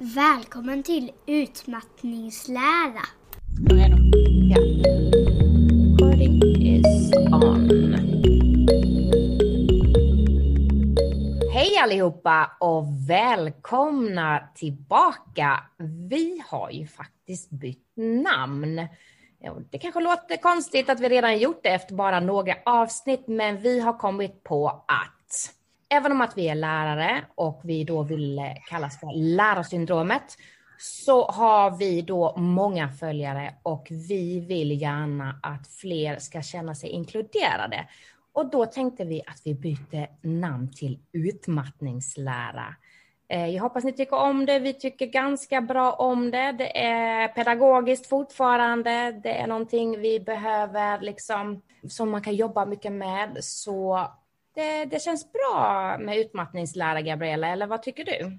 Välkommen 0.00 0.82
till 0.82 1.10
utmattningslära. 1.26 3.02
Ja. 3.68 3.86
Recording 5.96 6.42
is 6.66 7.12
on. 7.32 7.94
Hej 11.52 11.78
allihopa 11.82 12.56
och 12.60 12.84
välkomna 13.08 14.48
tillbaka. 14.54 15.64
Vi 16.08 16.42
har 16.46 16.70
ju 16.70 16.86
faktiskt 16.86 17.50
bytt 17.50 17.92
namn. 18.24 18.88
Det 19.70 19.78
kanske 19.78 20.00
låter 20.00 20.36
konstigt 20.36 20.90
att 20.90 21.00
vi 21.00 21.08
redan 21.08 21.38
gjort 21.38 21.60
det 21.62 21.68
efter 21.68 21.94
bara 21.94 22.20
några 22.20 22.54
avsnitt, 22.64 23.24
men 23.28 23.60
vi 23.60 23.80
har 23.80 23.98
kommit 23.98 24.44
på 24.44 24.68
att 24.68 25.17
även 25.88 26.12
om 26.12 26.20
att 26.20 26.38
vi 26.38 26.48
är 26.48 26.54
lärare 26.54 27.24
och 27.34 27.60
vi 27.64 27.84
då 27.84 28.02
vill 28.02 28.38
eh, 28.38 28.44
kallas 28.68 29.00
för 29.00 29.12
lärarsyndromet, 29.36 30.36
så 30.78 31.26
har 31.30 31.78
vi 31.78 32.02
då 32.02 32.36
många 32.36 32.88
följare 32.88 33.54
och 33.62 33.86
vi 33.90 34.40
vill 34.40 34.82
gärna 34.82 35.40
att 35.42 35.68
fler 35.68 36.18
ska 36.18 36.42
känna 36.42 36.74
sig 36.74 36.90
inkluderade. 36.90 37.88
Och 38.32 38.50
då 38.50 38.66
tänkte 38.66 39.04
vi 39.04 39.22
att 39.26 39.40
vi 39.44 39.54
byter 39.54 40.26
namn 40.26 40.72
till 40.72 40.98
utmattningslära. 41.12 42.74
Eh, 43.28 43.46
jag 43.46 43.62
hoppas 43.62 43.84
ni 43.84 43.92
tycker 43.92 44.16
om 44.16 44.46
det. 44.46 44.58
Vi 44.58 44.74
tycker 44.74 45.06
ganska 45.06 45.60
bra 45.60 45.92
om 45.92 46.30
det. 46.30 46.52
Det 46.52 46.78
är 46.84 47.28
pedagogiskt 47.28 48.06
fortfarande. 48.06 49.12
Det 49.22 49.38
är 49.38 49.46
någonting 49.46 50.00
vi 50.00 50.20
behöver 50.20 51.00
liksom 51.00 51.62
som 51.88 52.10
man 52.10 52.22
kan 52.22 52.34
jobba 52.34 52.66
mycket 52.66 52.92
med. 52.92 53.36
Så 53.40 54.08
det, 54.58 54.84
det 54.84 55.02
känns 55.02 55.32
bra 55.32 55.96
med 56.00 56.18
utmattningslära, 56.18 57.02
Gabriella, 57.02 57.48
eller 57.48 57.66
vad 57.66 57.82
tycker 57.82 58.04
du? 58.04 58.38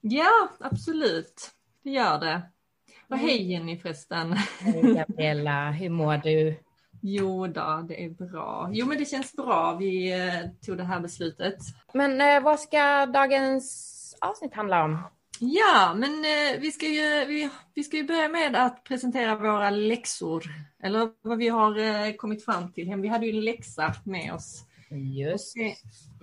Ja, 0.00 0.48
absolut. 0.60 1.50
Det 1.84 1.90
gör 1.90 2.18
det. 2.18 2.42
Och 3.08 3.16
mm. 3.16 3.28
hej 3.28 3.52
Jenny 3.52 3.78
förresten. 3.78 4.32
Hej 4.60 4.94
Gabriella, 4.94 5.70
hur 5.70 5.90
mår 5.90 6.16
du? 6.16 6.56
Jo 7.02 7.46
då, 7.46 7.84
det 7.88 8.04
är 8.04 8.10
bra. 8.10 8.70
Jo 8.72 8.86
men 8.86 8.98
det 8.98 9.04
känns 9.04 9.32
bra. 9.32 9.76
Vi 9.80 10.12
eh, 10.12 10.66
tog 10.66 10.76
det 10.76 10.84
här 10.84 11.00
beslutet. 11.00 11.56
Men 11.94 12.20
eh, 12.20 12.42
vad 12.42 12.60
ska 12.60 13.06
dagens 13.06 14.16
avsnitt 14.20 14.54
handla 14.54 14.84
om? 14.84 14.98
Ja, 15.38 15.94
men 15.94 16.24
eh, 16.24 16.60
vi, 16.60 16.72
ska 16.72 16.86
ju, 16.86 17.24
vi, 17.24 17.50
vi 17.74 17.84
ska 17.84 17.96
ju 17.96 18.04
börja 18.04 18.28
med 18.28 18.56
att 18.56 18.84
presentera 18.84 19.36
våra 19.36 19.70
läxor. 19.70 20.44
Eller 20.82 21.10
vad 21.22 21.38
vi 21.38 21.48
har 21.48 22.16
kommit 22.16 22.44
fram 22.44 22.72
till. 22.72 22.94
Vi 22.96 23.08
hade 23.08 23.26
ju 23.26 23.38
en 23.38 23.44
läxa 23.44 23.94
med 24.04 24.34
oss. 24.34 24.64
Just 24.90 25.54
det. 25.54 25.76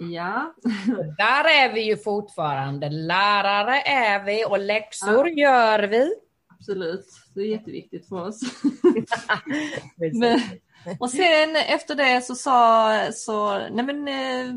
Ja. 0.03 0.53
Där 1.17 1.43
är 1.43 1.73
vi 1.73 1.81
ju 1.81 1.97
fortfarande. 1.97 2.89
Lärare 2.89 3.81
är 3.81 4.25
vi 4.25 4.45
och 4.45 4.59
läxor 4.59 5.29
ja. 5.29 5.43
gör 5.43 5.83
vi. 5.83 6.13
Absolut, 6.59 7.05
det 7.35 7.41
är 7.41 7.45
jätteviktigt 7.45 8.09
för 8.09 8.27
oss. 8.27 8.41
men, 10.13 10.39
och 10.99 11.09
sen 11.09 11.55
efter 11.55 11.95
det 11.95 12.21
så 12.21 12.35
sa, 12.35 12.91
så, 13.11 13.59
nej 13.59 13.85
men 13.85 14.07
eh, 14.07 14.53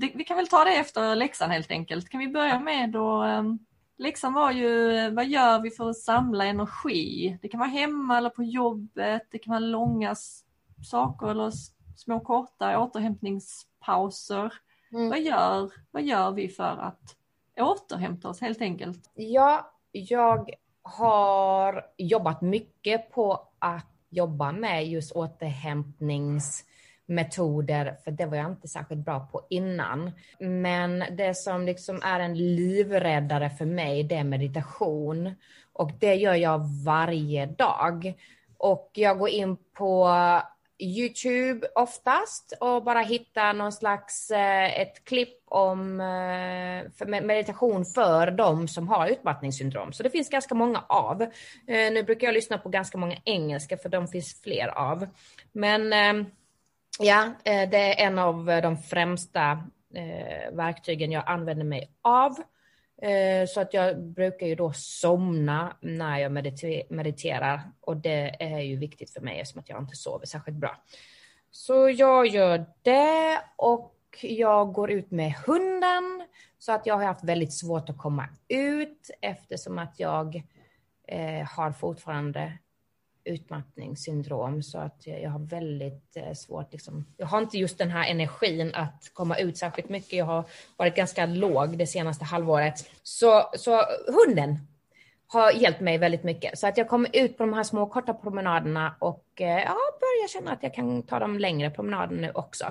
det, 0.00 0.12
vi 0.14 0.24
kan 0.24 0.36
väl 0.36 0.48
ta 0.48 0.64
det 0.64 0.74
efter 0.76 1.14
läxan 1.14 1.50
helt 1.50 1.70
enkelt. 1.70 2.08
Kan 2.08 2.20
vi 2.20 2.28
börja 2.28 2.60
med 2.60 2.90
då, 2.90 3.22
ehm, 3.22 3.58
läxan 3.98 4.32
var 4.32 4.52
ju, 4.52 5.10
vad 5.10 5.26
gör 5.26 5.60
vi 5.60 5.70
för 5.70 5.90
att 5.90 5.98
samla 5.98 6.44
energi? 6.44 7.38
Det 7.42 7.48
kan 7.48 7.60
vara 7.60 7.70
hemma 7.70 8.18
eller 8.18 8.30
på 8.30 8.42
jobbet, 8.42 9.22
det 9.30 9.38
kan 9.38 9.50
vara 9.50 9.60
långa 9.60 10.14
saker 10.90 11.26
eller 11.26 11.52
små 11.96 12.20
korta 12.20 12.78
återhämtningspauser. 12.78 14.52
Mm. 14.92 15.08
Vad, 15.08 15.20
gör, 15.20 15.70
vad 15.90 16.02
gör 16.02 16.30
vi 16.30 16.48
för 16.48 16.78
att 16.80 17.16
återhämta 17.56 18.28
oss 18.28 18.40
helt 18.40 18.60
enkelt? 18.60 19.10
Ja, 19.14 19.72
jag 19.92 20.50
har 20.82 21.86
jobbat 21.96 22.42
mycket 22.42 23.10
på 23.10 23.48
att 23.58 23.86
jobba 24.10 24.52
med 24.52 24.88
just 24.88 25.12
återhämtningsmetoder, 25.12 27.96
för 28.04 28.10
det 28.10 28.26
var 28.26 28.36
jag 28.36 28.50
inte 28.50 28.68
särskilt 28.68 29.04
bra 29.04 29.28
på 29.32 29.46
innan. 29.50 30.10
Men 30.40 31.04
det 31.10 31.36
som 31.36 31.66
liksom 31.66 32.00
är 32.04 32.20
en 32.20 32.56
livräddare 32.56 33.50
för 33.50 33.66
mig, 33.66 34.02
det 34.02 34.14
är 34.14 34.24
meditation. 34.24 35.34
Och 35.72 35.90
det 36.00 36.14
gör 36.14 36.34
jag 36.34 36.60
varje 36.84 37.46
dag. 37.46 38.14
Och 38.58 38.90
jag 38.94 39.18
går 39.18 39.28
in 39.28 39.56
på 39.56 40.08
Youtube 40.78 41.66
oftast 41.74 42.52
och 42.60 42.84
bara 42.84 43.00
hitta 43.00 43.52
någon 43.52 43.72
slags 43.72 44.30
eh, 44.30 44.80
ett 44.80 45.04
klipp 45.04 45.38
om 45.46 46.00
eh, 46.00 46.90
för 46.98 47.06
meditation 47.06 47.84
för 47.84 48.30
de 48.30 48.68
som 48.68 48.88
har 48.88 49.08
utmattningssyndrom. 49.08 49.92
Så 49.92 50.02
det 50.02 50.10
finns 50.10 50.30
ganska 50.30 50.54
många 50.54 50.84
av. 50.88 51.22
Eh, 51.22 51.92
nu 51.92 52.02
brukar 52.02 52.26
jag 52.26 52.34
lyssna 52.34 52.58
på 52.58 52.68
ganska 52.68 52.98
många 52.98 53.16
engelska 53.24 53.76
för 53.76 53.88
de 53.88 54.08
finns 54.08 54.42
fler 54.42 54.68
av. 54.68 55.06
Men 55.52 55.92
eh, 55.92 56.26
ja, 56.98 57.24
eh, 57.44 57.70
det 57.70 58.00
är 58.00 58.06
en 58.06 58.18
av 58.18 58.44
de 58.46 58.78
främsta 58.78 59.50
eh, 59.94 60.54
verktygen 60.56 61.12
jag 61.12 61.24
använder 61.26 61.64
mig 61.64 61.90
av. 62.02 62.36
Eh, 63.04 63.46
så 63.46 63.60
att 63.60 63.74
jag 63.74 64.02
brukar 64.02 64.46
ju 64.46 64.54
då 64.54 64.72
somna 64.72 65.76
när 65.80 66.18
jag 66.18 66.32
mediterar 66.90 67.60
och 67.80 67.96
det 67.96 68.42
är 68.42 68.60
ju 68.60 68.76
viktigt 68.76 69.10
för 69.10 69.20
mig 69.20 69.40
eftersom 69.40 69.60
att 69.60 69.68
jag 69.68 69.82
inte 69.82 69.96
sover 69.96 70.26
särskilt 70.26 70.56
bra. 70.56 70.76
Så 71.50 71.90
jag 71.90 72.26
gör 72.26 72.64
det 72.82 73.40
och 73.56 73.94
jag 74.22 74.72
går 74.72 74.90
ut 74.90 75.10
med 75.10 75.34
hunden 75.46 76.26
så 76.58 76.72
att 76.72 76.86
jag 76.86 76.94
har 76.94 77.04
haft 77.04 77.24
väldigt 77.24 77.52
svårt 77.52 77.88
att 77.88 77.98
komma 77.98 78.28
ut 78.48 79.10
eftersom 79.20 79.78
att 79.78 80.00
jag 80.00 80.42
eh, 81.08 81.46
har 81.46 81.72
fortfarande 81.72 82.58
utmattningssyndrom 83.24 84.62
så 84.62 84.78
att 84.78 85.06
jag 85.06 85.30
har 85.30 85.38
väldigt 85.38 86.16
eh, 86.16 86.32
svårt, 86.32 86.72
liksom, 86.72 87.04
jag 87.16 87.26
har 87.26 87.38
inte 87.38 87.58
just 87.58 87.78
den 87.78 87.90
här 87.90 88.10
energin 88.10 88.70
att 88.74 89.10
komma 89.12 89.38
ut 89.38 89.58
särskilt 89.58 89.88
mycket. 89.88 90.12
Jag 90.12 90.24
har 90.24 90.44
varit 90.76 90.96
ganska 90.96 91.26
låg 91.26 91.78
det 91.78 91.86
senaste 91.86 92.24
halvåret. 92.24 92.90
Så, 93.02 93.50
så 93.54 93.82
hunden 94.06 94.58
har 95.26 95.52
hjälpt 95.52 95.80
mig 95.80 95.98
väldigt 95.98 96.24
mycket 96.24 96.58
så 96.58 96.66
att 96.66 96.78
jag 96.78 96.88
kommer 96.88 97.10
ut 97.12 97.36
på 97.36 97.42
de 97.42 97.52
här 97.52 97.62
små 97.62 97.86
korta 97.86 98.14
promenaderna 98.14 98.94
och 98.98 99.26
eh, 99.40 99.46
ja, 99.46 99.76
börjar 100.00 100.28
känna 100.28 100.52
att 100.52 100.62
jag 100.62 100.74
kan 100.74 101.02
ta 101.02 101.18
de 101.18 101.38
längre 101.38 101.70
promenaderna 101.70 102.20
nu 102.20 102.30
också. 102.34 102.64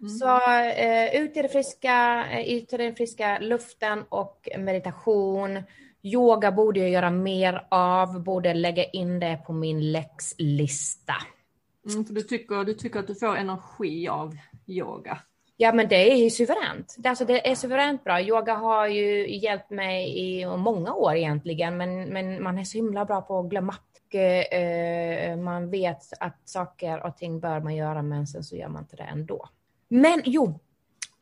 Mm. 0.00 0.08
Så 0.08 0.50
eh, 0.60 1.22
ut 1.22 1.36
i 1.36 1.42
det 1.42 1.48
friska, 1.48 2.26
ut 2.46 2.72
i 2.72 2.76
den 2.76 2.94
friska 2.94 3.38
luften 3.38 4.04
och 4.08 4.48
meditation 4.58 5.62
Yoga 6.02 6.52
borde 6.52 6.80
jag 6.80 6.90
göra 6.90 7.10
mer 7.10 7.66
av, 7.68 8.22
borde 8.22 8.54
lägga 8.54 8.84
in 8.84 9.20
det 9.20 9.40
på 9.46 9.52
min 9.52 9.92
läxlista. 9.92 11.14
Mm, 11.90 12.04
för 12.04 12.14
du, 12.14 12.22
tycker, 12.22 12.64
du 12.64 12.74
tycker 12.74 13.00
att 13.00 13.06
du 13.06 13.14
får 13.14 13.36
energi 13.36 14.08
av 14.08 14.36
yoga? 14.66 15.18
Ja, 15.56 15.72
men 15.72 15.88
det 15.88 16.12
är 16.12 16.30
suveränt. 16.30 16.94
Det, 16.98 17.08
alltså, 17.08 17.24
det 17.24 17.50
är 17.50 17.54
suveränt 17.54 18.04
bra. 18.04 18.20
Yoga 18.20 18.54
har 18.54 18.86
ju 18.86 19.36
hjälpt 19.36 19.70
mig 19.70 20.18
i 20.18 20.46
många 20.46 20.94
år 20.94 21.14
egentligen, 21.14 21.76
men, 21.76 22.04
men 22.04 22.42
man 22.42 22.58
är 22.58 22.64
så 22.64 22.78
himla 22.78 23.04
bra 23.04 23.20
på 23.20 23.38
att 23.38 23.50
glömma. 23.50 23.74
Och, 24.12 24.14
eh, 24.14 25.36
man 25.36 25.70
vet 25.70 26.02
att 26.20 26.48
saker 26.48 27.06
och 27.06 27.16
ting 27.16 27.40
bör 27.40 27.60
man 27.60 27.74
göra, 27.74 28.02
men 28.02 28.26
sen 28.26 28.44
så 28.44 28.56
gör 28.56 28.68
man 28.68 28.82
inte 28.82 28.96
det 28.96 29.02
ändå. 29.02 29.48
Men 29.88 30.22
jo, 30.24 30.60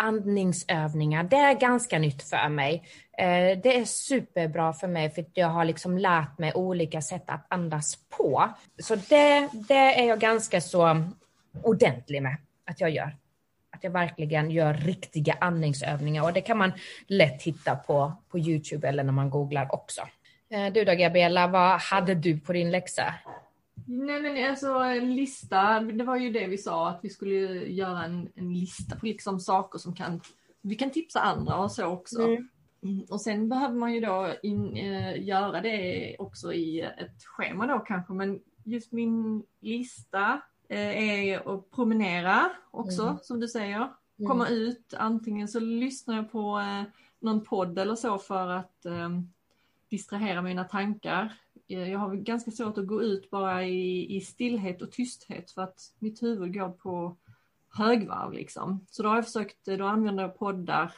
andningsövningar, 0.00 1.22
det 1.22 1.36
är 1.36 1.54
ganska 1.54 1.98
nytt 1.98 2.22
för 2.22 2.48
mig. 2.48 2.84
Eh, 3.18 3.58
det 3.62 3.76
är 3.76 3.84
superbra 3.84 4.72
för 4.72 4.88
mig 4.88 5.10
för 5.10 5.24
jag 5.34 5.48
har 5.48 5.64
liksom 5.64 5.98
lärt 5.98 6.38
mig 6.38 6.52
olika 6.54 7.02
sätt 7.02 7.24
att 7.26 7.46
andas 7.48 7.98
på. 8.08 8.48
Så 8.82 8.94
det, 8.94 9.48
det 9.52 10.00
är 10.00 10.08
jag 10.08 10.20
ganska 10.20 10.60
så 10.60 11.04
ordentlig 11.62 12.22
med 12.22 12.36
att 12.66 12.80
jag 12.80 12.90
gör. 12.90 13.16
Att 13.72 13.84
jag 13.84 13.90
verkligen 13.90 14.50
gör 14.50 14.74
riktiga 14.74 15.36
andningsövningar 15.40 16.22
och 16.22 16.32
det 16.32 16.40
kan 16.40 16.58
man 16.58 16.72
lätt 17.06 17.42
hitta 17.42 17.76
på, 17.76 18.12
på 18.30 18.38
Youtube 18.38 18.88
eller 18.88 19.04
när 19.04 19.12
man 19.12 19.30
googlar 19.30 19.74
också. 19.74 20.00
Eh, 20.50 20.72
du 20.72 20.84
då 20.84 20.94
Gabriella, 20.94 21.46
vad 21.46 21.80
hade 21.80 22.14
du 22.14 22.40
på 22.40 22.52
din 22.52 22.70
läxa? 22.70 23.14
Nej 23.86 24.22
men 24.22 24.50
alltså 24.50 24.68
en 24.68 25.14
lista, 25.14 25.80
det 25.80 26.04
var 26.04 26.16
ju 26.16 26.32
det 26.32 26.46
vi 26.46 26.58
sa 26.58 26.88
att 26.88 27.00
vi 27.02 27.10
skulle 27.10 27.34
göra 27.66 28.04
en, 28.04 28.28
en 28.34 28.52
lista 28.52 28.96
på 28.96 29.06
liksom 29.06 29.40
saker 29.40 29.78
som 29.78 29.94
kan, 29.94 30.20
vi 30.60 30.74
kan 30.74 30.90
tipsa 30.90 31.20
andra 31.20 31.56
och 31.56 31.72
så 31.72 31.86
också. 31.86 32.22
Mm. 32.22 32.48
mm 32.82 33.04
och 33.10 33.20
sen 33.20 33.48
behöver 33.48 33.74
man 33.74 33.94
ju 33.94 34.00
då 34.00 34.34
in, 34.42 34.76
äh, 34.76 35.22
göra 35.22 35.60
det 35.60 36.16
också 36.18 36.52
i 36.52 36.80
ett 36.80 37.24
schema 37.24 37.66
då 37.66 37.78
kanske 37.78 38.12
men 38.12 38.40
just 38.64 38.92
min 38.92 39.42
lista 39.60 40.40
äh, 40.68 41.30
är 41.30 41.54
att 41.54 41.70
promenera 41.70 42.50
också 42.70 43.02
mm. 43.02 43.18
som 43.22 43.40
du 43.40 43.48
säger. 43.48 43.76
Mm. 43.76 44.28
Komma 44.28 44.48
ut, 44.48 44.94
antingen 44.98 45.48
så 45.48 45.60
lyssnar 45.60 46.16
jag 46.16 46.32
på 46.32 46.58
äh, 46.58 46.82
någon 47.18 47.44
podd 47.44 47.78
eller 47.78 47.94
så 47.94 48.18
för 48.18 48.48
att 48.48 48.86
distrahera 49.88 50.42
mina 50.42 50.64
tankar. 50.64 51.32
Eh, 51.70 51.90
jag 51.92 51.98
har 51.98 52.14
ganska 52.14 52.50
svårt 52.50 52.78
att 52.78 52.86
gå 52.86 53.02
ut 53.02 53.30
bara 53.30 53.64
i, 53.64 54.16
i 54.16 54.20
stillhet 54.20 54.82
och 54.82 54.92
tysthet 54.92 55.50
för 55.50 55.62
att 55.62 55.80
mitt 55.98 56.22
huvud 56.22 56.54
går 56.54 56.68
på 56.68 57.16
högvarv 57.68 58.32
liksom. 58.32 58.86
Så 58.90 59.02
då 59.02 59.08
har 59.08 59.16
jag 59.16 59.24
försökt, 59.24 59.68
eh, 59.68 59.76
då 59.76 59.86
använder 59.86 60.22
jag 60.22 60.38
poddar 60.38 60.92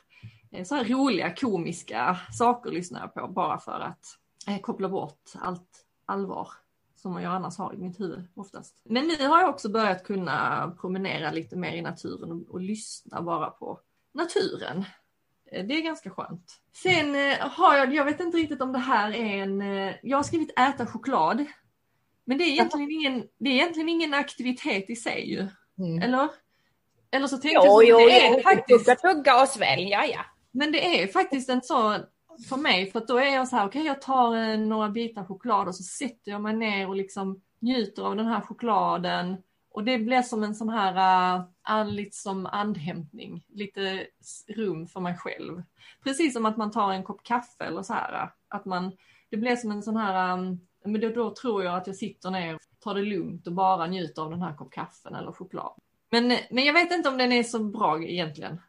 eh, 0.50 0.64
så 0.64 0.74
här 0.74 0.84
roliga 0.84 1.34
komiska 1.34 2.18
saker 2.32 2.70
lyssnar 2.70 3.00
jag 3.00 3.14
på 3.14 3.28
bara 3.32 3.58
för 3.58 3.80
att 3.80 4.18
koppla 4.62 4.88
bort 4.88 5.30
allt 5.34 5.86
allvar 6.06 6.48
som 6.94 7.22
jag 7.22 7.32
annars 7.32 7.58
har 7.58 7.74
i 7.74 7.76
mitt 7.76 8.00
huvud 8.00 8.24
oftast. 8.34 8.82
Men 8.84 9.06
nu 9.06 9.26
har 9.26 9.40
jag 9.40 9.50
också 9.50 9.68
börjat 9.68 10.04
kunna 10.04 10.70
promenera 10.80 11.30
lite 11.30 11.56
mer 11.56 11.72
i 11.72 11.82
naturen 11.82 12.32
och, 12.32 12.50
och 12.50 12.60
lyssna 12.60 13.22
bara 13.22 13.50
på 13.50 13.80
naturen. 14.12 14.84
Eh, 15.52 15.64
det 15.64 15.74
är 15.74 15.80
ganska 15.80 16.10
skönt. 16.10 16.60
Sen 16.82 17.14
eh, 17.14 17.38
har 17.38 17.76
jag, 17.76 17.94
jag 17.94 18.04
vet 18.04 18.20
inte 18.20 18.36
riktigt 18.36 18.62
om 18.62 18.72
det 18.72 18.78
här 18.78 19.14
är 19.14 19.42
en, 19.42 19.62
eh, 19.62 19.94
jag 20.02 20.18
har 20.18 20.22
skrivit 20.22 20.58
äta 20.58 20.86
choklad. 20.86 21.44
Men 22.24 22.38
det 22.38 22.44
är 22.44 22.48
egentligen 22.48 22.90
ingen, 22.90 23.24
det 23.38 23.50
är 23.50 23.54
egentligen 23.54 23.88
ingen 23.88 24.14
aktivitet 24.14 24.90
i 24.90 24.96
sig 24.96 25.30
ju. 25.30 25.48
Mm. 25.78 26.02
Eller? 26.02 26.28
Eller 27.10 27.26
så 27.26 27.38
tänkte 27.38 27.66
jo, 27.66 27.82
jag 27.82 27.96
så, 27.96 28.02
jo, 28.02 28.08
det 28.08 28.26
är 28.26 28.36
jo, 28.36 28.42
faktiskt... 28.42 28.84
Tugga, 28.84 28.96
tugga 28.96 29.42
och 29.42 29.48
svälja, 29.48 30.06
ja. 30.06 30.20
Men 30.50 30.72
det 30.72 31.02
är 31.02 31.06
faktiskt 31.06 31.48
en 31.48 31.62
sån, 31.62 32.00
för 32.48 32.56
mig, 32.56 32.90
för 32.90 33.06
då 33.06 33.16
är 33.16 33.34
jag 33.34 33.48
så 33.48 33.56
här, 33.56 33.66
okej 33.66 33.80
okay, 33.80 33.88
jag 33.88 34.02
tar 34.02 34.56
några 34.56 34.88
bitar 34.88 35.24
choklad 35.24 35.68
och 35.68 35.74
så 35.74 35.82
sätter 35.82 36.30
jag 36.30 36.40
mig 36.40 36.56
ner 36.56 36.88
och 36.88 36.96
liksom 36.96 37.40
njuter 37.60 38.02
av 38.02 38.16
den 38.16 38.26
här 38.26 38.40
chokladen. 38.40 39.36
Och 39.74 39.84
det 39.84 39.98
blir 39.98 40.22
som 40.22 40.42
en 40.42 40.54
sån 40.54 40.68
här, 40.68 41.36
uh, 41.70 41.86
lite 41.86 42.16
som 42.16 42.46
andhämtning, 42.46 43.44
lite 43.48 44.06
rum 44.48 44.86
för 44.86 45.00
mig 45.00 45.16
själv. 45.18 45.62
Precis 46.04 46.32
som 46.32 46.46
att 46.46 46.56
man 46.56 46.70
tar 46.70 46.92
en 46.92 47.04
kopp 47.04 47.22
kaffe 47.22 47.64
eller 47.64 47.82
så 47.82 47.92
här. 47.92 48.22
Äh, 48.22 48.28
att 48.48 48.64
man, 48.64 48.92
det 49.30 49.36
blir 49.36 49.56
som 49.56 49.70
en 49.70 49.82
sån 49.82 49.96
här, 49.96 50.32
um, 50.32 50.60
men 50.84 51.00
då, 51.00 51.08
då 51.08 51.34
tror 51.34 51.64
jag 51.64 51.76
att 51.76 51.86
jag 51.86 51.96
sitter 51.96 52.30
ner, 52.30 52.58
tar 52.80 52.94
det 52.94 53.02
lugnt 53.02 53.46
och 53.46 53.52
bara 53.52 53.86
njuter 53.86 54.22
av 54.22 54.30
den 54.30 54.42
här 54.42 54.54
kopp 54.54 54.72
kaffen 54.72 55.14
eller 55.14 55.32
choklad. 55.32 55.72
Men, 56.10 56.38
men 56.50 56.64
jag 56.64 56.72
vet 56.72 56.92
inte 56.92 57.08
om 57.08 57.18
den 57.18 57.32
är 57.32 57.42
så 57.42 57.58
bra 57.58 58.02
egentligen. 58.02 58.60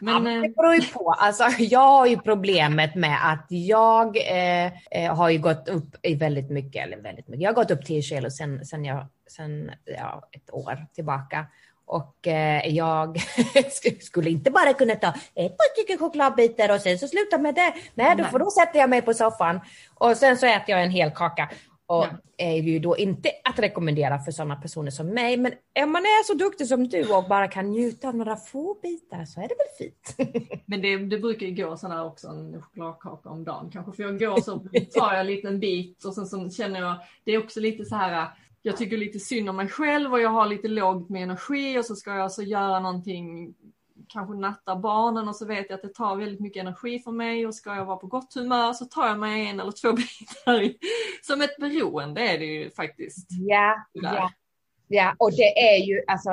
Men, 0.00 0.14
ja, 0.14 0.20
men 0.20 0.40
det 0.40 0.48
eh, 0.48 0.52
beror 0.56 0.74
ju 0.74 0.82
på. 0.82 1.10
Alltså, 1.18 1.44
jag 1.58 1.80
har 1.80 2.06
ju 2.06 2.16
problemet 2.16 2.94
med 2.94 3.32
att 3.32 3.46
jag 3.48 4.16
eh, 4.16 4.72
eh, 4.90 5.14
har 5.14 5.30
ju 5.30 5.38
gått 5.38 5.68
upp 5.68 5.96
i 6.02 6.14
väldigt 6.14 6.50
mycket, 6.50 6.86
eller 6.86 6.96
väldigt 6.96 7.28
mycket. 7.28 7.42
Jag 7.42 7.50
har 7.50 7.54
gått 7.54 7.70
upp 7.70 7.84
10 7.84 8.02
kilo 8.02 8.30
sen, 8.30 8.66
sen, 8.66 8.84
jag, 8.84 9.06
sen 9.30 9.70
ja, 9.84 10.28
ett 10.32 10.50
år 10.52 10.86
tillbaka. 10.94 11.46
Och 11.86 12.26
eh, 12.26 12.68
jag 12.68 13.18
skulle 14.00 14.30
inte 14.30 14.50
bara 14.50 14.72
kunna 14.72 14.94
ta 14.94 15.08
ett 15.34 15.56
par 15.56 15.72
stycken 15.72 15.98
chokladbitar 15.98 16.74
och 16.74 16.80
sen 16.80 16.98
så 16.98 17.08
sluta 17.08 17.38
med 17.38 17.54
det. 17.54 17.74
Nej, 17.94 18.16
då, 18.16 18.24
för 18.24 18.38
då 18.38 18.50
sätter 18.50 18.78
jag 18.78 18.90
mig 18.90 19.02
på 19.02 19.14
soffan 19.14 19.60
och 19.94 20.16
sen 20.16 20.36
så 20.36 20.46
äter 20.46 20.70
jag 20.70 20.82
en 20.82 20.90
hel 20.90 21.10
kaka. 21.10 21.50
Och 21.92 22.04
ja. 22.04 22.18
är 22.36 22.56
ju 22.56 22.78
då 22.78 22.96
inte 22.96 23.30
att 23.44 23.58
rekommendera 23.58 24.18
för 24.18 24.32
sådana 24.32 24.56
personer 24.56 24.90
som 24.90 25.06
mig. 25.06 25.36
Men 25.36 25.52
om 25.84 25.92
man 25.92 26.02
är 26.02 26.24
så 26.24 26.34
duktig 26.34 26.66
som 26.66 26.88
du 26.88 27.12
och 27.14 27.24
bara 27.28 27.48
kan 27.48 27.70
njuta 27.70 28.08
av 28.08 28.16
några 28.16 28.36
få 28.36 28.78
bitar 28.82 29.24
så 29.24 29.40
är 29.40 29.48
det 29.48 29.54
väl 29.54 29.76
fint. 29.78 30.32
Men 30.66 30.82
det, 30.82 30.96
det 30.96 31.18
brukar 31.18 31.46
ju 31.46 31.54
gå 31.64 31.76
sådana 31.76 32.04
också, 32.04 32.28
en 32.28 32.62
chokladkaka 32.62 33.28
om 33.28 33.44
dagen 33.44 33.70
kanske. 33.72 33.92
För 33.92 34.02
jag 34.02 34.18
går 34.18 34.40
så 34.40 34.58
tar 34.98 35.12
jag 35.12 35.20
en 35.20 35.26
liten 35.26 35.60
bit 35.60 36.04
och 36.04 36.14
sen 36.14 36.26
så 36.26 36.50
känner 36.50 36.80
jag, 36.80 36.96
det 37.24 37.32
är 37.32 37.38
också 37.38 37.60
lite 37.60 37.84
så 37.84 37.94
här, 37.94 38.28
jag 38.62 38.76
tycker 38.76 38.96
lite 38.96 39.18
synd 39.18 39.50
om 39.50 39.56
mig 39.56 39.68
själv 39.68 40.12
och 40.12 40.20
jag 40.20 40.30
har 40.30 40.46
lite 40.46 40.68
lågt 40.68 41.10
med 41.10 41.22
energi 41.22 41.78
och 41.78 41.84
så 41.84 41.96
ska 41.96 42.10
jag 42.10 42.20
alltså 42.20 42.42
göra 42.42 42.80
någonting 42.80 43.54
kanske 44.12 44.34
natta 44.34 44.76
barnen 44.76 45.28
och 45.28 45.36
så 45.36 45.46
vet 45.46 45.66
jag 45.68 45.76
att 45.76 45.82
det 45.82 45.94
tar 45.94 46.16
väldigt 46.16 46.40
mycket 46.40 46.60
energi 46.60 46.98
för 46.98 47.12
mig 47.12 47.46
och 47.46 47.54
ska 47.54 47.74
jag 47.74 47.84
vara 47.84 47.96
på 47.96 48.06
gott 48.06 48.34
humör 48.34 48.72
så 48.72 48.84
tar 48.84 49.08
jag 49.08 49.18
mig 49.18 49.48
en 49.48 49.60
eller 49.60 49.72
två 49.72 49.92
bitar. 49.96 50.74
Som 51.22 51.42
ett 51.42 51.56
beroende 51.56 52.20
är 52.20 52.38
det 52.38 52.44
ju 52.44 52.70
faktiskt. 52.70 53.28
Ja, 53.30 53.86
ja. 53.92 54.30
Ja, 54.88 55.14
och 55.18 55.30
det 55.32 55.74
är 55.74 55.84
ju 55.84 56.02
alltså 56.06 56.30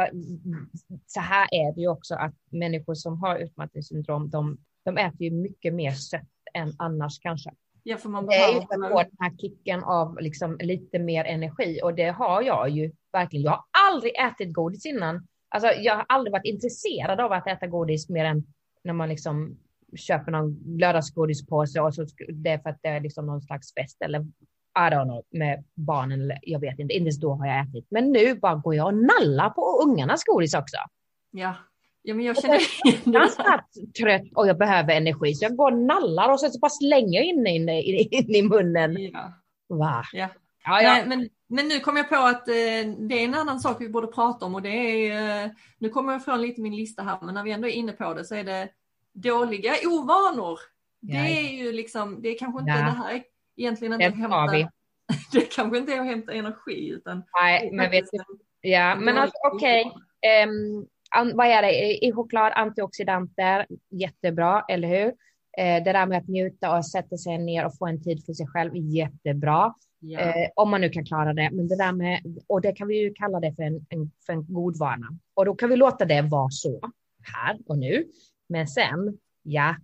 så 1.08 1.20
här 1.20 1.48
är 1.52 1.76
det 1.76 1.81
ju 1.81 1.88
också 1.88 2.16
att 2.16 2.36
människor 2.50 2.94
som 2.94 3.18
har 3.22 3.38
utmattningssyndrom, 3.38 4.30
de, 4.30 4.58
de 4.86 4.98
äter 4.98 5.22
ju 5.22 5.32
mycket 5.32 5.74
mer 5.74 5.92
sött 5.92 6.22
än 6.54 6.74
annars 6.80 7.20
kanske. 7.20 7.52
Ja, 7.84 7.98
för 7.98 8.10
man 8.10 8.25
det 8.25 8.34
är 8.34 8.54
ju 8.54 8.62
för 8.62 8.86
att 8.86 8.92
få 8.92 9.04
den 9.04 9.18
här 9.20 9.38
kicken 9.38 9.84
av 9.84 10.18
liksom 10.22 10.58
lite 10.60 11.00
mer 11.00 11.25
energi 11.25 11.80
och 11.84 11.94
det 11.94 12.10
har 12.10 12.42
jag 12.42 12.70
ju 12.70 12.92
verkligen. 13.12 13.44
Jag 13.44 13.52
har 13.52 13.66
aldrig 13.90 14.14
ätit 14.16 14.54
godis 14.54 14.86
innan 14.86 15.28
Alltså, 15.50 15.69
jag 15.69 15.96
har 15.96 16.06
aldrig 16.10 16.31
varit 16.31 16.46
intresserad 16.46 17.19
av 17.19 17.31
att 17.31 17.48
äta 17.48 17.68
godis 17.68 18.10
mer 18.10 18.25
än 18.25 18.44
när 18.84 18.94
man 18.94 19.10
liksom 19.10 19.57
köper 19.96 20.31
någon 20.31 20.78
lördagsgodispåse 20.80 21.81
och 21.81 21.96
så 21.96 22.06
det 22.30 22.50
är 22.50 22.57
för 22.57 22.69
att 22.69 22.80
det 22.81 22.90
är 22.90 23.00
liksom 23.00 23.25
någon 23.25 23.42
slags 23.42 23.74
fest 23.74 24.01
eller 24.01 24.19
I 24.78 24.92
don't 24.92 25.04
know, 25.04 25.24
med 25.30 25.63
barnen 25.75 26.22
eller 26.22 26.40
jag 26.42 26.60
vet 26.60 26.80
inte, 26.80 26.94
inte 26.94 26.96
ens 26.96 27.19
då 27.19 27.34
har 27.34 27.48
jag 27.48 27.68
ätit. 27.68 27.88
Men 27.90 28.12
nu 28.12 28.36
bara 28.36 28.56
går 28.56 28.75
jag 28.75 28.88
och 28.88 28.94
nallar 28.94 29.50
på 29.50 29.81
ungarnas 29.86 30.24
godis 30.24 30.54
också. 30.54 30.78
Ja, 31.31 31.56
ja 32.01 32.13
men 32.13 32.25
jag 32.25 32.42
känner 32.42 32.60
Jag 33.06 33.24
är 33.24 33.92
trött 33.92 34.34
och 34.36 34.48
jag 34.48 34.57
behöver 34.57 34.94
energi 34.94 35.34
så 35.34 35.46
jag 35.46 35.56
går 35.56 35.72
och 35.72 35.78
nallar 35.78 36.31
och 36.31 36.40
så 36.40 36.60
bara 36.60 36.69
slänger 36.69 37.19
jag 37.19 37.25
in, 37.25 37.48
in, 37.48 37.69
in, 37.69 38.07
in 38.12 38.36
i 38.36 38.42
munnen. 38.42 38.98
Ja. 38.98 39.34
Va? 39.68 40.04
Ja. 40.13 40.28
Ja, 40.69 40.81
ja. 40.81 41.06
Men, 41.06 41.10
men, 41.10 41.30
men, 41.48 41.68
nu 41.68 41.80
kom 41.80 41.98
jag 41.98 42.10
på 42.10 42.16
att 42.16 42.48
eh, 42.48 42.54
det 43.10 43.16
är 43.16 43.24
en 43.24 43.36
annan 43.36 43.60
sak 43.60 43.81
vi 43.81 43.89
borde 43.89 44.07
prata 44.07 44.45
om 44.45 44.56
och 44.56 44.62
det 44.62 44.69
är, 44.69 45.45
eh, 45.45 45.51
nu 45.77 45.89
kommer 45.89 46.12
jag 46.12 46.21
ifrån 46.21 46.42
lite 46.42 46.62
min 46.62 46.75
lista 46.75 47.04
här, 47.04 47.18
men 47.21 47.33
när 47.33 47.44
vi 47.44 47.51
ändå 47.51 47.68
är 47.68 47.71
inne 47.71 47.92
på 47.92 48.13
det 48.13 48.25
så 48.25 48.36
är 48.36 48.44
det 48.44 48.69
dåliga 49.13 49.74
ovanor. 49.86 50.60
Det 51.01 51.16
är 51.16 51.50
ju 51.57 51.71
liksom, 51.71 52.21
det 52.21 52.30
är 52.30 52.39
kanske 52.39 52.60
inte 52.60 52.71
ja. 52.71 52.77
det 52.77 52.83
här 52.83 53.13
är 53.13 53.24
egentligen 53.57 53.94
inte 53.94 54.10
det 54.10 54.16
hämta, 54.16 54.71
det 55.31 55.56
kanske 55.56 55.77
inte 55.77 55.94
är 55.94 56.00
att 56.00 56.06
hämta 56.06 56.33
energi 56.33 56.89
utan. 56.89 57.24
Nej, 57.42 57.69
men 57.74 57.92
vet 57.92 58.06
du, 58.12 58.19
ja, 58.69 58.95
men 58.95 59.18
alltså 59.18 59.38
okej. 59.54 59.86
Okay. 59.86 60.44
Um, 60.44 60.88
ehm, 61.15 61.38
vad 61.38 61.48
är 61.48 61.62
det 61.62 62.06
i 62.06 62.12
choklad? 62.15 62.54
Antioxidanter, 62.56 63.68
jättebra, 63.89 64.65
eller 64.69 64.88
hur? 64.88 65.13
Eh, 65.60 65.84
det 65.84 65.94
där 65.94 66.06
med 66.06 66.18
att 66.18 66.28
njuta 66.28 66.78
och 66.78 66.86
sätta 66.86 67.18
sig 67.18 67.38
ner 67.38 67.66
och 67.66 67.78
få 67.78 67.88
en 67.88 68.04
tid 68.04 68.26
för 68.26 68.34
sig 68.34 68.48
själv, 68.48 68.72
jättebra. 68.76 69.74
Ja. 70.00 70.20
Eh, 70.20 70.50
om 70.56 70.70
man 70.70 70.82
nu 70.82 70.90
kan 70.90 71.06
klara 71.06 71.34
det. 71.34 71.50
Men 71.52 71.68
det 71.68 71.78
där 71.78 71.92
med, 71.92 72.22
och 72.48 72.62
det 72.62 72.72
kan 72.72 72.88
vi 72.88 73.04
ju 73.04 73.14
kalla 73.14 73.40
det 73.40 73.56
för 73.56 73.64
en, 73.64 73.86
en, 73.90 74.12
för 74.26 74.34
en 74.34 74.54
god 74.54 74.78
vana. 74.78 75.08
Och 75.34 75.46
då 75.46 75.56
kan 75.56 75.70
vi 75.70 75.76
låta 75.76 76.06
det 76.06 76.22
vara 76.22 76.50
så 76.50 76.80
här 77.34 77.58
och 77.66 77.78
nu. 77.78 78.06
Men 78.50 78.68
sen, 78.68 79.18
ja, 79.44 79.76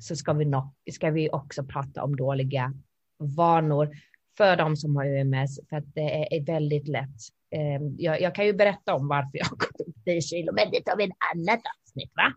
så 0.00 0.16
ska 0.16 0.32
vi, 0.32 0.44
no, 0.44 0.74
ska 0.92 1.10
vi 1.10 1.30
också 1.30 1.64
prata 1.64 2.02
om 2.02 2.16
dåliga 2.16 2.74
vanor 3.18 3.90
för 4.36 4.56
de 4.56 4.76
som 4.76 4.96
har 4.96 5.06
UMS, 5.06 5.60
för 5.68 5.76
att 5.76 5.94
det 5.94 6.36
är 6.36 6.44
väldigt 6.44 6.88
lätt. 6.88 7.16
Eh, 7.50 7.82
jag, 7.96 8.20
jag, 8.20 8.34
kan 8.34 8.46
ju 8.46 8.52
berätta 8.52 8.94
om 8.94 9.08
varför 9.08 9.38
jag 9.38 9.46
har 9.46 9.56
gått 9.56 9.80
upp 9.80 10.04
10 10.04 10.20
kilo, 10.20 10.52
men 10.52 10.70
det 10.72 10.80
tar 10.84 10.96
vi 10.96 11.04
ett 11.04 11.10
annat 11.34 11.60
avsnitt, 11.84 12.12
va? 12.16 12.32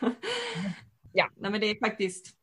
ja, 1.12 1.30
nej, 1.36 1.50
men 1.50 1.60
det 1.60 1.66
är 1.66 1.78
faktiskt 1.78 2.36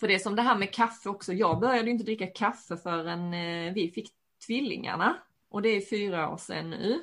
för 0.00 0.08
det 0.08 0.14
är 0.14 0.18
som 0.18 0.36
det 0.36 0.42
här 0.42 0.56
med 0.58 0.74
kaffe 0.74 1.08
också. 1.08 1.32
Jag 1.32 1.60
började 1.60 1.90
inte 1.90 2.04
dricka 2.04 2.26
kaffe 2.26 2.76
förrän 2.76 3.34
eh, 3.34 3.72
vi 3.74 3.90
fick 3.94 4.10
tvillingarna. 4.46 5.16
Och 5.50 5.62
det 5.62 5.68
är 5.68 5.80
fyra 5.80 6.30
år 6.30 6.36
sedan 6.36 6.70
nu. 6.70 7.02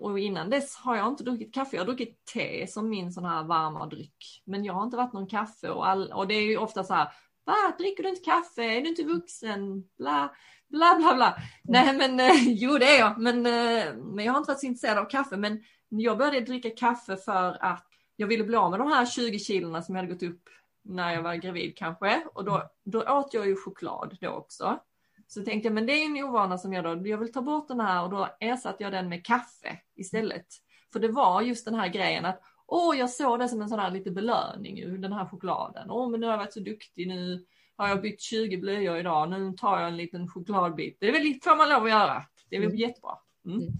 Och, 0.00 0.18
innan 0.18 0.50
dess 0.50 0.76
har 0.76 0.96
jag 0.96 1.08
inte 1.08 1.24
druckit 1.24 1.54
kaffe. 1.54 1.76
Jag 1.76 1.80
har 1.80 1.86
druckit 1.86 2.24
te 2.34 2.66
som 2.66 2.88
min 2.88 3.12
sån 3.12 3.24
här 3.24 3.44
varma 3.44 3.86
dryck. 3.86 4.42
Men 4.44 4.64
jag 4.64 4.74
har 4.74 4.84
inte 4.84 4.96
varit 4.96 5.12
någon 5.12 5.26
kaffe 5.26 5.68
och, 5.68 5.88
all, 5.88 6.12
och 6.12 6.26
det 6.28 6.34
är 6.34 6.42
ju 6.42 6.56
ofta 6.56 6.84
så 6.84 6.94
här. 6.94 7.08
Va, 7.44 7.54
dricker 7.78 8.02
du 8.02 8.08
inte 8.08 8.24
kaffe? 8.24 8.62
Är 8.62 8.80
du 8.80 8.88
inte 8.88 9.02
vuxen? 9.02 9.84
Bla, 9.98 10.34
bla, 10.68 10.96
bla, 10.98 11.14
bla. 11.14 11.28
Mm. 11.28 11.42
Nej, 11.64 11.96
men 11.96 12.20
eh, 12.20 12.36
jo, 12.46 12.78
det 12.78 12.86
är 12.86 12.98
jag. 12.98 13.18
Men, 13.18 13.46
eh, 13.46 13.94
men 13.94 14.24
jag 14.24 14.32
har 14.32 14.38
inte 14.38 14.50
varit 14.50 14.60
så 14.60 14.66
intresserad 14.66 14.98
av 14.98 15.04
kaffe. 15.10 15.36
Men 15.36 15.62
jag 15.88 16.18
började 16.18 16.40
dricka 16.40 16.70
kaffe 16.70 17.16
för 17.16 17.64
att 17.64 17.86
jag 18.16 18.26
ville 18.26 18.44
bli 18.44 18.56
av 18.56 18.70
med 18.70 18.80
de 18.80 18.88
här 18.88 19.06
20 19.06 19.38
kilona 19.38 19.82
som 19.82 19.94
jag 19.94 20.02
hade 20.02 20.14
gått 20.14 20.22
upp 20.22 20.48
när 20.82 21.14
jag 21.14 21.22
var 21.22 21.34
gravid 21.34 21.76
kanske. 21.76 22.22
Och 22.34 22.44
då, 22.44 22.70
då 22.84 23.02
åt 23.02 23.34
jag 23.34 23.46
ju 23.46 23.56
choklad 23.56 24.16
då 24.20 24.28
också. 24.28 24.78
Så 25.26 25.42
tänkte 25.42 25.66
jag, 25.66 25.74
men 25.74 25.86
det 25.86 25.92
är 25.92 26.06
en 26.06 26.24
ovana 26.24 26.58
som 26.58 26.72
jag 26.72 26.84
då, 26.84 27.08
jag 27.08 27.18
vill 27.18 27.32
ta 27.32 27.42
bort 27.42 27.68
den 27.68 27.80
här 27.80 28.04
och 28.04 28.10
då 28.10 28.28
ersatte 28.40 28.82
jag 28.82 28.92
den 28.92 29.08
med 29.08 29.26
kaffe 29.26 29.78
istället. 29.96 30.46
För 30.92 31.00
det 31.00 31.08
var 31.08 31.42
just 31.42 31.64
den 31.64 31.74
här 31.74 31.88
grejen 31.88 32.24
att, 32.24 32.40
åh, 32.66 32.98
jag 32.98 33.10
såg 33.10 33.38
det 33.38 33.48
som 33.48 33.62
en 33.62 33.68
sån 33.68 33.78
här 33.78 33.90
lite 33.90 34.10
belöning 34.10 34.76
ju, 34.76 34.98
den 34.98 35.12
här 35.12 35.26
chokladen. 35.26 35.90
Åh, 35.90 36.10
men 36.10 36.20
nu 36.20 36.26
har 36.26 36.32
jag 36.32 36.38
varit 36.38 36.52
så 36.52 36.60
duktig, 36.60 37.08
nu 37.08 37.44
har 37.76 37.88
jag 37.88 38.02
bytt 38.02 38.20
20 38.20 38.56
blöjor 38.56 38.96
idag, 38.96 39.30
nu 39.30 39.52
tar 39.52 39.80
jag 39.80 39.88
en 39.88 39.96
liten 39.96 40.28
chokladbit. 40.28 40.96
Det 41.00 41.08
är 41.08 41.12
väl 41.12 41.40
får 41.42 41.56
man 41.56 41.68
lov 41.68 41.84
att 41.84 41.90
göra. 41.90 42.22
Det 42.50 42.56
är 42.56 42.60
väl 42.60 42.68
mm. 42.68 42.80
jättebra. 42.80 43.18
Mm. 43.44 43.58
mm. 43.58 43.72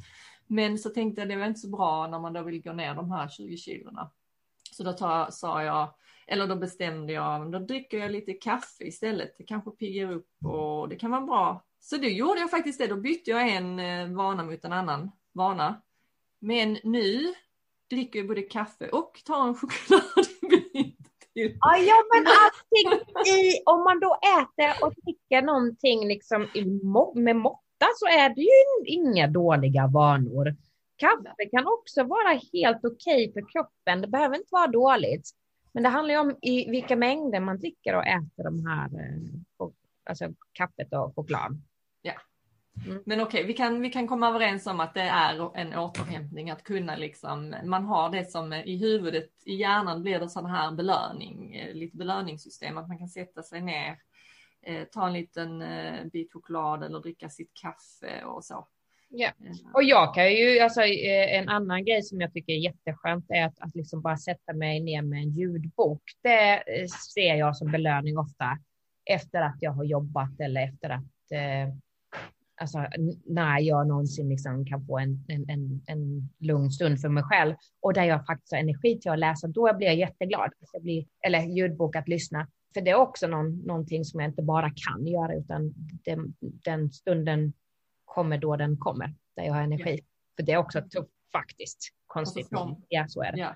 Men 0.47 0.79
så 0.79 0.91
tänkte 0.91 1.21
jag, 1.21 1.29
det 1.29 1.37
var 1.37 1.47
inte 1.47 1.61
så 1.61 1.69
bra 1.69 2.07
när 2.07 2.19
man 2.19 2.33
då 2.33 2.43
vill 2.43 2.63
gå 2.63 2.73
ner 2.73 2.95
de 2.95 3.11
här 3.11 3.29
20 3.29 3.57
kilona. 3.57 4.11
Så 4.77 4.83
då 4.83 4.93
ta, 4.93 5.31
sa 5.31 5.63
jag, 5.63 5.95
eller 6.27 6.47
då 6.47 6.57
bestämde 6.57 7.13
jag, 7.13 7.53
då 7.53 7.59
dricker 7.59 7.99
jag 7.99 8.11
lite 8.11 8.33
kaffe 8.33 8.85
istället. 8.85 9.35
Det 9.39 9.45
kanske 9.45 9.71
piggar 9.71 10.13
upp 10.13 10.29
och 10.45 10.89
det 10.89 10.97
kan 10.97 11.11
vara 11.11 11.21
bra. 11.21 11.65
Så 11.81 11.97
då 11.97 12.09
gjorde 12.09 12.41
jag 12.41 12.51
faktiskt 12.51 12.79
det. 12.79 12.87
Då 12.87 12.97
bytte 12.97 13.31
jag 13.31 13.49
en 13.49 13.79
eh, 13.79 14.17
vana 14.17 14.45
mot 14.45 14.65
en 14.65 14.73
annan 14.73 15.11
vana. 15.33 15.83
Men 16.41 16.79
nu 16.83 17.35
dricker 17.91 18.19
jag 18.19 18.29
både 18.29 18.43
kaffe 18.43 18.89
och 18.89 19.23
tar 19.25 19.49
en 19.49 19.55
chokladbit. 19.59 20.97
Ja, 21.33 21.77
ja, 21.77 22.03
men 22.15 22.27
allting 22.27 23.09
i, 23.35 23.63
om 23.67 23.85
man 23.85 24.01
då 24.01 24.19
äter 24.41 24.85
och 24.85 24.95
dricker 24.95 25.43
någonting 25.43 26.09
liksom 26.09 26.47
med 27.15 27.37
måtta 27.37 27.87
så 27.97 28.07
är 28.07 28.35
det 28.35 28.41
ju 28.41 28.95
inga 28.95 29.27
dåliga 29.27 29.87
vanor. 29.87 30.57
Kaffe 30.97 31.49
kan 31.51 31.67
också 31.67 32.05
vara 32.05 32.41
helt 32.53 32.85
okej 32.85 33.29
okay 33.29 33.33
för 33.33 33.51
kroppen. 33.53 34.01
Det 34.01 34.09
behöver 34.09 34.37
inte 34.37 34.49
vara 34.51 34.67
dåligt. 34.67 35.31
Men 35.73 35.83
det 35.83 35.89
handlar 35.89 36.15
ju 36.15 36.21
om 36.21 36.39
i 36.43 36.71
vilka 36.71 36.97
mängder 36.97 37.41
man 37.41 37.59
dricker 37.59 37.97
och 37.97 38.07
äter 38.07 38.45
de 38.45 38.67
här, 38.67 38.87
eh, 38.87 39.69
alltså 40.05 40.35
kaffet 40.53 40.93
och 40.93 41.15
choklad. 41.15 41.63
Ja. 42.03 42.13
Mm. 42.87 43.03
Men 43.07 43.21
okej, 43.21 43.41
okay, 43.41 43.47
vi, 43.47 43.53
kan, 43.53 43.81
vi 43.81 43.91
kan 43.91 44.09
komma 44.09 44.29
överens 44.29 44.67
om 44.67 44.81
att 44.81 44.95
det 44.95 45.01
är 45.01 45.57
en 45.57 45.79
återhämtning 45.79 46.51
att 46.51 46.63
kunna 46.63 46.97
liksom, 46.97 47.55
man 47.65 47.85
har 47.85 48.11
det 48.11 48.31
som 48.31 48.53
i 48.53 48.77
huvudet, 48.77 49.31
i 49.45 49.55
hjärnan 49.55 50.03
blir 50.03 50.21
det 50.21 50.29
sån 50.29 50.47
här 50.47 50.73
belöning, 50.73 51.55
eh, 51.55 51.75
lite 51.75 51.97
belöningssystem, 51.97 52.79
att 52.79 52.89
man 52.89 52.99
kan 52.99 53.09
sätta 53.09 53.43
sig 53.43 53.61
ner, 53.61 53.99
eh, 54.63 54.85
ta 54.85 55.07
en 55.07 55.13
liten 55.13 55.65
bit 56.13 56.33
choklad 56.33 56.85
eller 56.85 57.01
dricka 57.01 57.29
sitt 57.29 57.51
kaffe 57.55 58.25
och 58.25 58.45
så. 58.45 58.67
Ja, 59.09 59.33
och 59.75 59.83
jag 59.83 60.15
kan 60.15 60.33
ju, 60.33 60.61
alltså 60.61 60.81
en 60.83 61.49
annan 61.49 61.85
grej 61.85 62.03
som 62.03 62.21
jag 62.21 62.33
tycker 62.33 62.53
är 62.53 62.59
jätteskönt 62.59 63.25
är 63.29 63.45
att, 63.45 63.59
att 63.59 63.75
liksom 63.75 64.03
bara 64.03 64.17
sätta 64.17 64.53
mig 64.53 64.81
ner 64.81 65.03
med 65.03 65.19
en 65.19 65.31
ljudbok. 65.31 66.03
Det 66.23 66.63
ser 67.15 67.35
jag 67.35 67.57
som 67.57 67.73
belöning 67.73 68.19
ofta 68.19 68.59
efter 69.11 69.43
att 69.43 69.57
jag 69.61 69.71
har 69.71 69.85
jobbat 69.85 70.41
eller 70.41 70.61
efter 70.61 70.91
att, 70.91 71.33
eh, 71.33 71.75
alltså 72.61 72.87
när 73.25 73.61
jag 73.61 73.89
någonsin 73.89 74.29
liksom 74.29 74.67
kan 74.67 74.87
få 74.87 74.99
en, 74.99 75.25
en, 75.29 75.51
en, 75.51 75.83
en 75.87 76.29
lugn 76.39 76.71
stund 76.71 77.01
för 77.01 77.09
mig 77.09 77.23
själv 77.23 77.55
och 77.81 77.93
där 77.93 78.05
jag 78.05 78.27
faktiskt 78.27 78.53
har 78.53 78.59
energi 78.59 79.01
till 79.01 79.11
att 79.11 79.19
läsa, 79.19 79.49
då 79.49 79.75
blir 79.77 79.87
jag 79.87 79.97
jätteglad. 79.97 80.53
Jag 80.73 80.83
blir, 80.83 81.07
eller 81.27 81.41
ljudbok 81.41 81.97
att 81.97 82.09
lyssna. 82.09 82.49
För 82.75 82.81
det 82.81 82.91
är 82.91 82.95
också 82.95 83.27
någon, 83.27 83.59
någonting 83.59 84.05
som 84.05 84.21
jag 84.21 84.31
inte 84.31 84.43
bara 84.43 84.71
kan 84.71 85.07
göra, 85.07 85.35
utan 85.35 85.75
den, 86.05 86.35
den 86.41 86.93
stunden 86.93 87.53
kommer 88.17 88.39
då 88.39 88.57
den 88.57 88.77
kommer, 88.77 89.15
där 89.37 89.45
jag 89.45 89.55
har 89.55 89.63
energi. 89.63 89.99
Ja. 89.99 90.05
För 90.37 90.43
det 90.43 90.53
är 90.53 90.57
också 90.57 90.83
tufft 90.83 91.11
faktiskt. 91.33 91.79
Konstigt. 92.07 92.49
Får, 92.49 92.77
ja, 92.89 93.09
så 93.09 93.23
är 93.23 93.33
det. 93.33 93.39
Ja. 93.39 93.55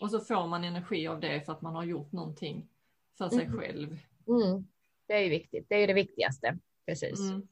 Och 0.00 0.10
så 0.10 0.20
får 0.20 0.46
man 0.46 0.64
energi 0.64 1.08
av 1.08 1.20
det 1.20 1.46
för 1.46 1.52
att 1.52 1.62
man 1.62 1.74
har 1.74 1.84
gjort 1.84 2.12
någonting 2.12 2.68
för 3.18 3.28
sig 3.28 3.44
mm. 3.44 3.58
själv. 3.58 3.98
Mm. 4.28 4.66
Det 5.06 5.14
är 5.14 5.20
ju 5.20 5.28
viktigt. 5.28 5.66
Det 5.68 5.74
är 5.74 5.86
det 5.86 5.94
viktigaste. 5.94 6.58
Precis. 6.86 7.20
Mm. 7.20 7.46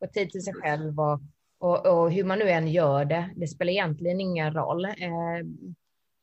Och 0.00 0.12
tid 0.12 0.30
till 0.30 0.44
sig 0.44 0.54
själv 0.54 1.00
och, 1.00 1.20
och, 1.58 1.86
och, 1.86 2.12
hur 2.12 2.24
man 2.24 2.38
nu 2.38 2.50
än 2.50 2.68
gör 2.68 3.04
det. 3.04 3.30
Det 3.36 3.46
spelar 3.46 3.72
egentligen 3.72 4.20
ingen 4.20 4.54
roll. 4.54 4.84
Eh, 4.84 4.92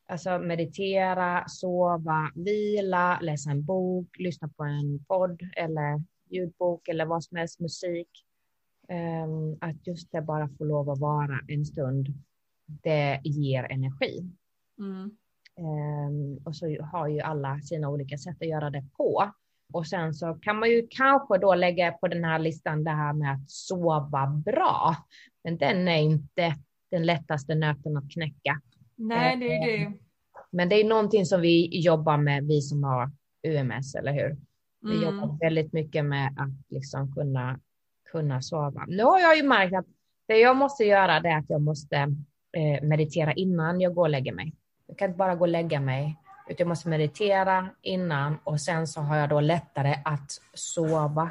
alltså 0.08 0.40
meditera, 0.40 1.48
sova, 1.48 2.32
vila, 2.36 3.20
läsa 3.22 3.52
en 3.52 3.66
bok, 3.66 4.18
lyssna 4.18 4.50
på 4.58 4.64
en 4.64 5.06
podd 5.06 5.42
eller 5.56 6.04
ljudbok 6.30 6.88
eller 6.88 7.06
vad 7.06 7.24
som 7.24 7.38
helst, 7.38 7.60
musik. 7.60 8.27
Um, 8.92 9.58
att 9.62 9.88
just 9.88 10.12
det 10.12 10.22
bara 10.22 10.50
få 10.58 10.64
lov 10.64 10.90
att 10.90 11.00
vara 11.00 11.40
en 11.48 11.66
stund, 11.66 12.08
det 12.66 13.22
ger 13.24 13.64
energi. 13.64 14.32
Mm. 14.80 15.12
Um, 15.60 16.38
och 16.46 16.56
så 16.56 16.82
har 16.84 17.08
ju 17.08 17.20
alla 17.20 17.60
sina 17.60 17.90
olika 17.90 18.18
sätt 18.18 18.38
att 18.42 18.48
göra 18.48 18.70
det 18.70 18.86
på. 18.98 19.32
Och 19.74 19.88
sen 19.88 20.14
så 20.14 20.34
kan 20.34 20.60
man 20.60 20.70
ju 20.70 20.88
kanske 20.90 21.38
då 21.38 21.56
lägga 21.56 21.92
på 21.92 22.08
den 22.08 22.24
här 22.24 22.40
listan 22.40 22.84
det 22.84 22.92
här 22.92 23.14
med 23.14 23.34
att 23.34 23.50
sova 23.50 24.28
bra. 24.28 24.96
Men 25.44 25.58
den 25.58 25.88
är 25.88 26.02
inte 26.02 26.56
den 26.92 27.06
lättaste 27.06 27.56
nöten 27.56 27.98
att 27.98 28.12
knäcka. 28.12 28.62
Nej, 28.96 29.38
det 29.38 29.54
är 29.54 29.68
det. 29.68 29.84
Ehm, 29.84 29.94
men 30.52 30.70
det 30.70 30.76
är 30.76 30.90
någonting 30.90 31.26
som 31.26 31.42
vi 31.42 31.82
jobbar 31.82 32.18
med, 32.18 32.48
vi 32.48 32.62
som 32.62 32.84
har 32.84 33.12
UMS, 33.48 33.96
eller 33.96 34.14
hur? 34.14 34.38
Vi 34.82 34.98
mm. 34.98 35.04
jobbar 35.04 35.40
väldigt 35.40 35.74
mycket 35.74 36.06
med 36.06 36.28
att 36.28 36.72
liksom 36.72 37.14
kunna 37.14 37.60
kunna 38.12 38.42
sova. 38.42 38.86
Nu 38.88 39.04
har 39.04 39.20
jag 39.20 39.38
ju 39.38 39.44
märkt 39.44 39.76
att 39.76 39.86
det 40.28 40.38
jag 40.38 40.56
måste 40.56 40.84
göra 40.84 41.20
det 41.20 41.30
är 41.30 41.38
att 41.38 41.50
jag 41.50 41.62
måste 41.62 41.96
eh, 42.52 42.84
meditera 42.84 43.34
innan 43.34 43.82
jag 43.82 43.94
går 43.94 44.02
och 44.02 44.10
lägger 44.10 44.34
mig. 44.34 44.54
Jag 44.88 44.98
kan 44.98 45.08
inte 45.10 45.18
bara 45.18 45.36
gå 45.36 45.42
och 45.42 45.48
lägga 45.48 45.80
mig, 45.80 46.16
utan 46.50 46.56
jag 46.58 46.68
måste 46.68 46.90
meditera 46.90 47.70
innan 47.82 48.38
och 48.44 48.62
sen 48.62 48.88
så 48.88 49.02
har 49.02 49.18
jag 49.18 49.30
då 49.30 49.40
lättare 49.40 49.96
att 50.06 50.32
sova 50.54 51.30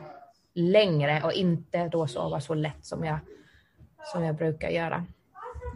längre 0.54 1.22
och 1.24 1.32
inte 1.32 1.88
då 1.88 2.06
sova 2.06 2.40
så 2.40 2.54
lätt 2.54 2.86
som 2.86 3.04
jag, 3.04 3.18
som 4.12 4.24
jag 4.24 4.34
brukar 4.36 4.68
göra. 4.68 5.04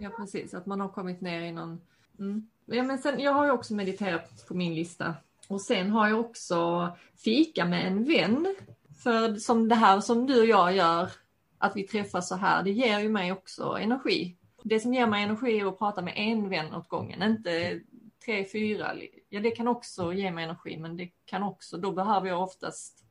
Ja, 0.00 0.10
precis, 0.16 0.54
att 0.54 0.66
man 0.66 0.80
har 0.80 0.88
kommit 0.88 1.20
ner 1.20 1.40
i 1.40 1.52
någon... 1.52 1.80
Mm. 2.18 2.48
Ja, 2.66 2.82
men 2.82 2.98
sen, 2.98 3.20
jag 3.20 3.32
har 3.32 3.44
ju 3.44 3.50
också 3.50 3.74
mediterat 3.74 4.46
på 4.48 4.54
min 4.54 4.74
lista 4.74 5.14
och 5.48 5.62
sen 5.62 5.90
har 5.90 6.08
jag 6.08 6.20
också 6.20 6.88
fika 7.24 7.64
med 7.64 7.86
en 7.86 8.04
vän 8.04 8.56
för 9.02 9.34
som 9.34 9.68
det 9.68 9.74
här 9.74 10.00
som 10.00 10.26
du 10.26 10.40
och 10.40 10.46
jag 10.46 10.76
gör, 10.76 11.10
att 11.58 11.76
vi 11.76 11.82
träffas 11.82 12.28
så 12.28 12.36
här, 12.36 12.62
det 12.62 12.70
ger 12.70 13.00
ju 13.00 13.08
mig 13.08 13.32
också 13.32 13.78
energi. 13.78 14.36
Det 14.62 14.80
som 14.80 14.94
ger 14.94 15.06
mig 15.06 15.22
energi 15.22 15.60
är 15.60 15.66
att 15.66 15.78
prata 15.78 16.02
med 16.02 16.14
en 16.16 16.48
vän 16.48 16.74
åt 16.74 16.88
gången, 16.88 17.22
inte 17.22 17.80
tre, 18.24 18.44
fyra. 18.44 18.94
Ja, 19.28 19.40
det 19.40 19.50
kan 19.50 19.68
också 19.68 20.12
ge 20.12 20.30
mig 20.30 20.44
energi, 20.44 20.76
men 20.76 20.96
det 20.96 21.10
kan 21.24 21.42
också, 21.42 21.78
då 21.78 21.92
behöver 21.92 22.28
jag 22.28 22.42
oftast 22.42 23.04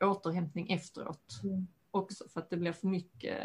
återhämtning 0.00 0.72
efteråt 0.72 1.40
mm. 1.44 1.66
också 1.90 2.28
för 2.28 2.40
att 2.40 2.50
det 2.50 2.56
blir 2.56 2.72
för 2.72 2.86
mycket 2.86 3.38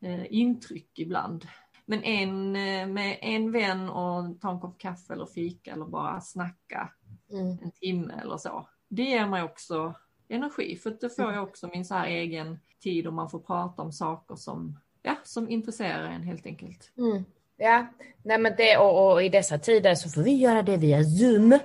eh, 0.00 0.32
intryck 0.32 0.98
ibland. 0.98 1.46
Men 1.86 2.02
en 2.02 2.56
eh, 2.56 2.86
med 2.86 3.18
en 3.20 3.52
vän 3.52 3.88
och 3.88 4.40
ta 4.40 4.50
en 4.50 4.60
kopp 4.60 4.78
kaffe 4.78 5.12
eller 5.12 5.26
fika 5.26 5.72
eller 5.72 5.86
bara 5.86 6.20
snacka 6.20 6.92
mm. 7.30 7.58
en 7.62 7.70
timme 7.70 8.20
eller 8.22 8.36
så. 8.36 8.68
Det 8.88 9.02
ger 9.02 9.26
mig 9.26 9.42
också 9.42 9.94
energi 10.28 10.76
för 10.76 10.96
då 11.00 11.08
får 11.08 11.32
jag 11.32 11.42
också 11.42 11.68
min 11.72 11.84
så 11.84 11.94
här 11.94 12.06
egen 12.06 12.60
tid 12.82 13.06
och 13.06 13.12
man 13.12 13.30
får 13.30 13.38
prata 13.38 13.82
om 13.82 13.92
saker 13.92 14.34
som, 14.34 14.80
ja, 15.02 15.16
som 15.24 15.50
intresserar 15.50 16.04
en 16.04 16.22
helt 16.22 16.46
enkelt. 16.46 16.92
Mm. 16.98 17.24
Ja, 17.56 17.86
nej 18.22 18.38
men 18.38 18.54
det 18.56 18.76
och, 18.76 19.12
och, 19.12 19.22
i 19.22 19.28
dessa 19.28 19.58
tider 19.58 19.94
så 19.94 20.08
får 20.08 20.22
vi 20.22 20.36
göra 20.36 20.62
det 20.62 20.76
via 20.76 21.04
Zoom. 21.04 21.58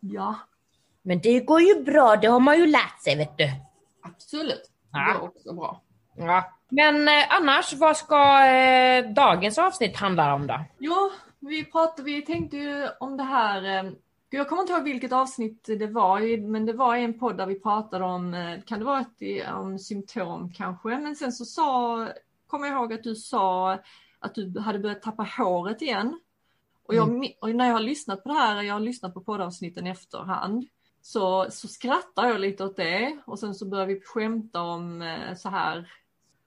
Ja. 0.00 0.34
Men 1.02 1.20
det 1.20 1.40
går 1.40 1.60
ju 1.60 1.82
bra, 1.82 2.16
det 2.16 2.26
har 2.26 2.40
man 2.40 2.58
ju 2.58 2.66
lärt 2.66 3.02
sig 3.02 3.16
vet 3.16 3.38
du. 3.38 3.50
Absolut, 4.02 4.70
det 4.92 5.18
går 5.18 5.28
också 5.28 5.52
bra. 5.52 5.82
Ja. 6.16 6.52
Men 6.68 7.08
eh, 7.08 7.24
annars, 7.28 7.72
vad 7.72 7.96
ska 7.96 8.46
eh, 8.46 9.12
dagens 9.12 9.58
avsnitt 9.58 9.96
handla 9.96 10.34
om 10.34 10.46
då? 10.46 10.64
Ja, 10.78 11.10
vi 11.38 11.64
pratade, 11.64 12.02
vi 12.02 12.22
tänkte 12.22 12.56
ju 12.56 12.88
om 13.00 13.16
det 13.16 13.22
här 13.22 13.84
eh, 13.84 13.92
jag 14.36 14.48
kommer 14.48 14.62
inte 14.62 14.72
ihåg 14.72 14.84
vilket 14.84 15.12
avsnitt 15.12 15.64
det 15.64 15.86
var, 15.86 16.48
men 16.48 16.66
det 16.66 16.72
var 16.72 16.96
en 16.96 17.18
podd 17.18 17.36
där 17.36 17.46
vi 17.46 17.60
pratade 17.60 18.04
om, 18.04 18.34
eh, 18.34 18.60
kan 18.62 18.78
det 18.78 18.84
vara 18.84 19.00
ett, 19.00 19.48
om 19.54 19.78
symptom 19.78 20.52
kanske, 20.52 20.88
men 20.88 21.16
sen 21.16 21.32
så 21.32 21.44
sa, 21.44 22.08
kommer 22.46 22.66
jag 22.66 22.76
ihåg 22.76 22.92
att 22.92 23.02
du 23.02 23.14
sa 23.14 23.78
att 24.18 24.34
du 24.34 24.60
hade 24.60 24.78
börjat 24.78 25.02
tappa 25.02 25.26
håret 25.36 25.82
igen. 25.82 26.20
Och, 26.86 26.94
jag, 26.94 27.08
mm. 27.08 27.30
och 27.40 27.54
när 27.54 27.66
jag 27.66 27.72
har 27.72 27.80
lyssnat 27.80 28.22
på 28.22 28.28
det 28.28 28.34
här, 28.34 28.62
jag 28.62 28.74
har 28.74 28.80
lyssnat 28.80 29.14
på 29.14 29.20
poddavsnitten 29.20 29.86
i 29.86 29.90
efterhand, 29.90 30.68
så, 31.02 31.46
så 31.50 31.68
skrattar 31.68 32.28
jag 32.28 32.40
lite 32.40 32.64
åt 32.64 32.76
det 32.76 33.18
och 33.26 33.38
sen 33.38 33.54
så 33.54 33.66
börjar 33.66 33.86
vi 33.86 34.00
skämta 34.00 34.62
om 34.62 35.02
eh, 35.02 35.34
så 35.36 35.48
här 35.48 35.90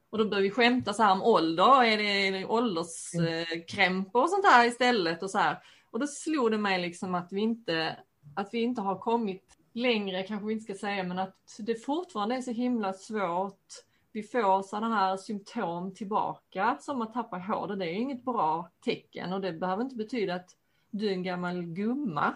och 0.10 0.20
då 0.20 0.26
börjar 0.26 0.44
vi 0.44 0.52
skämta 0.52 0.94
så 0.94 1.04
här 1.04 1.12
om 1.12 1.22
ålder, 1.22 1.84
är 1.84 1.98
det 2.32 2.46
ålderskrämpor 2.46 4.22
och 4.22 4.30
sånt 4.30 4.46
här 4.46 4.68
istället 4.68 5.24
och 5.24 5.30
så 5.30 5.38
här. 5.38 5.58
Och 5.94 6.00
då 6.00 6.08
slog 6.08 6.52
det 6.52 6.58
mig 6.58 6.82
liksom 6.82 7.16
att 7.16 7.32
vi 7.32 7.42
inte, 7.42 7.96
att 8.36 8.50
vi 8.54 8.62
inte 8.62 8.82
har 8.82 9.00
kommit 9.00 9.58
längre, 9.74 10.24
kanske 10.24 10.48
vi 10.48 10.54
inte 10.54 10.64
ska 10.64 10.88
säga, 10.88 11.04
men 11.04 11.20
att 11.20 11.60
det 11.60 11.76
fortfarande 11.76 12.36
är 12.36 12.42
så 12.42 12.52
himla 12.52 12.94
svårt. 12.94 13.68
Vi 14.12 14.24
får 14.24 14.62
sådana 14.62 14.96
här 14.96 15.18
symptom 15.18 15.94
tillbaka 15.94 16.78
som 16.82 17.02
att 17.02 17.14
tappa 17.14 17.38
hår. 17.38 17.76
Det 17.76 17.86
är 17.86 17.94
inget 17.94 18.24
bra 18.24 18.70
tecken 18.86 19.34
och 19.34 19.42
det 19.42 19.54
behöver 19.54 19.84
inte 19.84 19.96
betyda 19.96 20.36
att 20.36 20.50
du 20.92 21.08
är 21.08 21.12
en 21.12 21.24
gammal 21.24 21.64
gumma. 21.66 22.34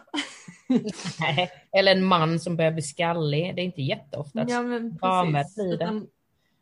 Nej, 1.20 1.52
eller 1.72 1.92
en 1.92 2.06
man 2.06 2.40
som 2.40 2.56
börjar 2.56 2.72
bli 2.72 2.82
skallig. 2.82 3.56
Det 3.56 3.62
är 3.62 3.66
inte 3.66 3.82
jätteofta 3.82 4.46
ja, 4.48 4.64
men 4.64 4.98
precis. 4.98 5.74
Utan, 5.74 6.08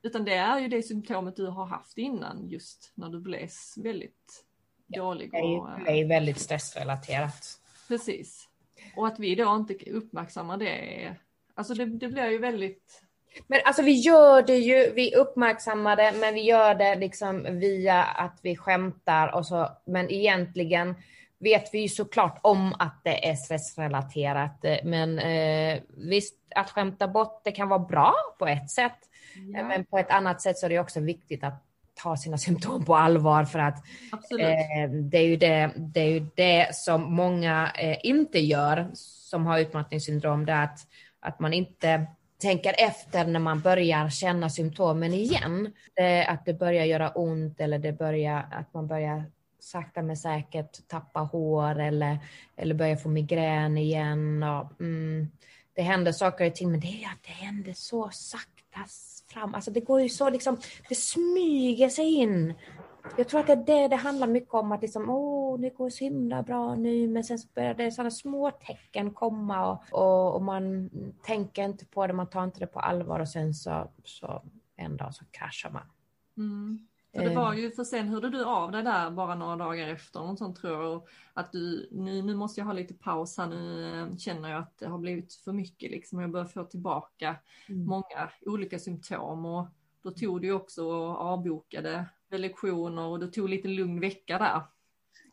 utan 0.01 0.25
det 0.25 0.35
är 0.35 0.59
ju 0.59 0.67
det 0.67 0.83
symptomet 0.83 1.35
du 1.35 1.47
har 1.47 1.65
haft 1.65 1.97
innan 1.97 2.47
just 2.49 2.91
när 2.95 3.09
du 3.09 3.19
blev 3.19 3.49
väldigt 3.77 4.44
dålig. 4.87 5.31
Det 5.31 5.37
är, 5.37 5.85
det 5.85 5.91
är 5.91 6.07
väldigt 6.07 6.39
stressrelaterat. 6.39 7.59
Precis. 7.87 8.49
Och 8.95 9.07
att 9.07 9.19
vi 9.19 9.35
då 9.35 9.55
inte 9.55 9.91
uppmärksammar 9.91 10.57
det, 10.57 11.15
alltså 11.53 11.73
det, 11.73 11.85
det 11.85 12.07
blir 12.07 12.29
ju 12.29 12.37
väldigt 12.37 13.01
men 13.47 13.59
alltså 13.65 13.81
vi 13.81 13.91
gör 13.91 14.41
det 14.41 14.57
ju, 14.57 14.91
vi 14.93 15.15
uppmärksammar 15.15 15.95
det, 15.95 16.13
men 16.19 16.33
vi 16.33 16.41
gör 16.41 16.75
det 16.75 16.95
liksom 16.95 17.59
via 17.59 18.03
att 18.03 18.39
vi 18.41 18.55
skämtar 18.55 19.35
och 19.35 19.45
så, 19.45 19.69
men 19.85 20.11
egentligen 20.11 20.95
vet 21.39 21.73
vi 21.73 21.79
ju 21.79 21.87
såklart 21.87 22.39
om 22.41 22.73
att 22.79 23.01
det 23.03 23.29
är 23.29 23.35
stressrelaterat. 23.35 24.65
Men 24.83 25.19
eh, 25.19 25.79
visst, 25.97 26.35
att 26.55 26.69
skämta 26.69 27.07
bort 27.07 27.41
det 27.43 27.51
kan 27.51 27.69
vara 27.69 27.79
bra 27.79 28.13
på 28.39 28.47
ett 28.47 28.69
sätt, 28.69 28.99
ja. 29.53 29.63
men 29.63 29.85
på 29.85 29.97
ett 29.97 30.09
annat 30.09 30.41
sätt 30.41 30.57
så 30.57 30.65
är 30.65 30.69
det 30.69 30.79
också 30.79 30.99
viktigt 30.99 31.43
att 31.43 31.64
ta 32.03 32.17
sina 32.17 32.37
symptom 32.47 32.85
på 32.85 32.95
allvar 32.95 33.45
för 33.45 33.59
att 33.59 33.77
eh, 34.39 34.89
det, 34.89 35.17
är 35.17 35.27
ju 35.27 35.37
det, 35.37 35.71
det 35.77 35.99
är 35.99 36.09
ju 36.09 36.27
det 36.35 36.75
som 36.75 37.13
många 37.13 37.71
eh, 37.79 37.97
inte 38.03 38.39
gör 38.39 38.89
som 38.93 39.45
har 39.45 39.59
utmattningssyndrom, 39.59 40.45
det 40.45 40.51
är 40.51 40.63
att, 40.63 40.79
att 41.19 41.39
man 41.39 41.53
inte 41.53 42.05
tänker 42.37 42.75
efter 42.77 43.27
när 43.27 43.39
man 43.39 43.61
börjar 43.61 44.09
känna 44.09 44.49
symptomen 44.49 45.13
igen. 45.13 45.73
Det, 45.93 46.25
att 46.25 46.45
det 46.45 46.53
börjar 46.53 46.85
göra 46.85 47.09
ont 47.09 47.59
eller 47.59 47.79
det 47.79 47.91
börjar, 47.93 48.47
att 48.51 48.73
man 48.73 48.87
börjar 48.87 49.23
sakta 49.59 50.01
men 50.01 50.17
säkert 50.17 50.87
tappa 50.87 51.19
hår 51.19 51.79
eller, 51.79 52.17
eller 52.55 52.75
börja 52.75 52.97
få 52.97 53.09
migrän 53.09 53.77
igen. 53.77 54.43
Och, 54.43 54.81
mm, 54.81 55.31
det 55.73 55.81
händer 55.81 56.11
saker 56.11 56.47
och 56.47 56.55
ting, 56.55 56.71
men 56.71 56.79
det 56.79 57.03
är 57.03 57.07
att 57.07 57.23
det 57.23 57.31
händer 57.31 57.73
så 57.73 58.09
sakta 58.11 58.79
fram. 59.35 59.55
Alltså 59.55 59.71
det 59.71 59.79
går 59.79 60.01
ju 60.01 60.09
så 60.09 60.29
liksom, 60.29 60.57
det 60.89 60.95
smyger 60.95 61.89
sig 61.89 62.13
in. 62.13 62.53
Jag 63.17 63.27
tror 63.29 63.39
att 63.39 63.47
det 63.47 63.53
är 63.53 63.81
det 63.81 63.87
det 63.87 63.95
handlar 63.95 64.27
mycket 64.27 64.53
om, 64.53 64.71
att 64.71 64.81
liksom, 64.81 65.09
åh, 65.09 65.59
det 65.59 65.69
går 65.69 65.89
så 65.89 66.03
himla 66.03 66.43
bra 66.43 66.75
nu, 66.75 67.07
men 67.07 67.23
sen 67.23 67.39
så 67.39 67.47
börjar 67.55 67.73
det 67.73 67.91
sådana 67.91 68.11
små 68.11 68.51
tecken 68.51 69.11
komma 69.11 69.71
och, 69.71 69.83
och, 69.91 70.35
och, 70.35 70.41
man 70.41 70.89
tänker 71.23 71.63
inte 71.63 71.85
på 71.85 72.07
det, 72.07 72.13
man 72.13 72.29
tar 72.29 72.43
inte 72.43 72.59
det 72.59 72.67
på 72.67 72.79
allvar 72.79 73.19
och 73.19 73.29
sen 73.29 73.53
så, 73.53 73.91
så 74.03 74.41
en 74.75 74.97
dag 74.97 75.13
så 75.13 75.25
kraschar 75.31 75.69
man. 75.69 75.87
Mm. 76.37 76.87
För 77.15 77.23
det 77.23 77.35
var 77.35 77.53
ju, 77.53 77.71
för 77.71 77.83
sen 77.83 78.07
hörde 78.07 78.29
du 78.29 78.43
av 78.43 78.71
dig 78.71 78.83
där 78.83 79.11
bara 79.11 79.35
några 79.35 79.55
dagar 79.55 79.87
efter, 79.87 80.19
något 80.19 80.39
sånt 80.39 80.57
tror 80.57 80.83
jag, 80.83 81.07
att 81.33 81.51
du, 81.51 81.89
nu, 81.91 82.21
nu 82.21 82.35
måste 82.35 82.61
jag 82.61 82.65
ha 82.65 82.73
lite 82.73 82.93
paus 82.93 83.37
här, 83.37 83.47
nu 83.47 83.91
eh, 84.01 84.17
känner 84.17 84.49
jag 84.49 84.59
att 84.59 84.77
det 84.77 84.87
har 84.87 84.97
blivit 84.97 85.33
för 85.33 85.51
mycket 85.51 85.91
liksom, 85.91 86.19
jag 86.19 86.31
börjar 86.31 86.45
få 86.45 86.63
tillbaka 86.63 87.35
mm. 87.69 87.85
många 87.85 88.29
olika 88.45 88.79
symptom 88.79 89.45
och 89.45 89.67
då 90.01 90.11
tog 90.11 90.41
du 90.41 90.51
också 90.51 90.85
och 90.85 91.17
avbokade 91.17 92.05
lektioner 92.29 93.01
och 93.01 93.19
du 93.19 93.27
tog 93.27 93.49
lite 93.49 93.67
lugn 93.67 93.99
vecka 93.99 94.37
där. 94.37 94.61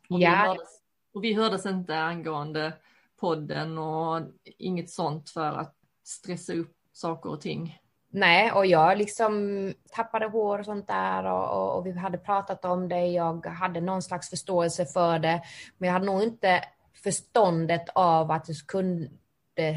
Och, 0.09 0.21
ja. 0.21 0.31
vi 0.31 0.37
hördes, 0.37 0.81
och 1.13 1.25
vi 1.25 1.35
hördes 1.35 1.67
inte 1.67 1.99
angående 1.99 2.73
podden 3.21 3.79
och 3.79 4.23
inget 4.45 4.91
sånt 4.91 5.31
för 5.31 5.53
att 5.53 5.77
stressa 6.05 6.53
upp 6.53 6.77
saker 6.93 7.31
och 7.31 7.41
ting. 7.41 7.79
Nej, 8.15 8.53
och 8.53 8.67
jag 8.67 8.99
liksom 8.99 9.75
tappade 9.93 10.27
hår 10.27 10.59
och 10.59 10.65
sånt 10.65 10.89
där 10.89 11.25
och, 11.25 11.51
och, 11.51 11.77
och, 11.79 11.87
vi 11.87 11.99
hade 11.99 12.19
pratat 12.19 12.65
om 12.65 12.89
det. 12.89 13.07
Jag 13.07 13.47
hade 13.47 13.81
någon 13.81 14.03
slags 14.03 14.31
förståelse 14.31 14.87
för 14.87 15.19
det, 15.19 15.43
men 15.79 15.87
jag 15.87 15.93
hade 15.93 16.07
nog 16.07 16.23
inte 16.23 16.65
förståndet 17.05 17.89
av 17.95 18.31
att 18.31 18.45
det 18.45 18.67
kunde 18.67 19.11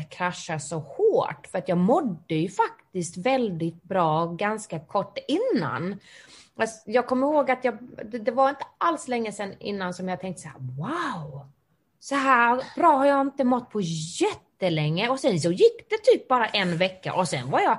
krascha 0.09 0.59
så 0.59 0.79
hårt, 0.79 1.47
för 1.51 1.57
att 1.57 1.69
jag 1.69 1.77
mådde 1.77 2.35
ju 2.35 2.49
faktiskt 2.49 3.17
väldigt 3.17 3.83
bra 3.83 4.25
ganska 4.25 4.79
kort 4.79 5.17
innan. 5.27 5.99
Alltså, 6.57 6.91
jag 6.91 7.07
kommer 7.07 7.27
ihåg 7.27 7.51
att 7.51 7.65
jag, 7.65 7.77
det 8.23 8.31
var 8.31 8.49
inte 8.49 8.65
alls 8.77 9.07
länge 9.07 9.31
sedan 9.31 9.53
innan 9.59 9.93
som 9.93 10.09
jag 10.09 10.19
tänkte 10.19 10.41
så 10.41 10.47
här, 10.47 10.59
wow, 10.59 11.47
så 11.99 12.15
här 12.15 12.63
bra 12.75 12.97
har 12.97 13.05
jag 13.05 13.21
inte 13.21 13.43
mått 13.43 13.69
på 13.69 13.81
jättelänge 13.81 15.09
och 15.09 15.19
sen 15.19 15.39
så 15.39 15.51
gick 15.51 15.89
det 15.89 15.97
typ 15.97 16.27
bara 16.27 16.47
en 16.47 16.77
vecka 16.77 17.13
och 17.13 17.27
sen 17.27 17.49
var 17.51 17.59
jag 17.59 17.77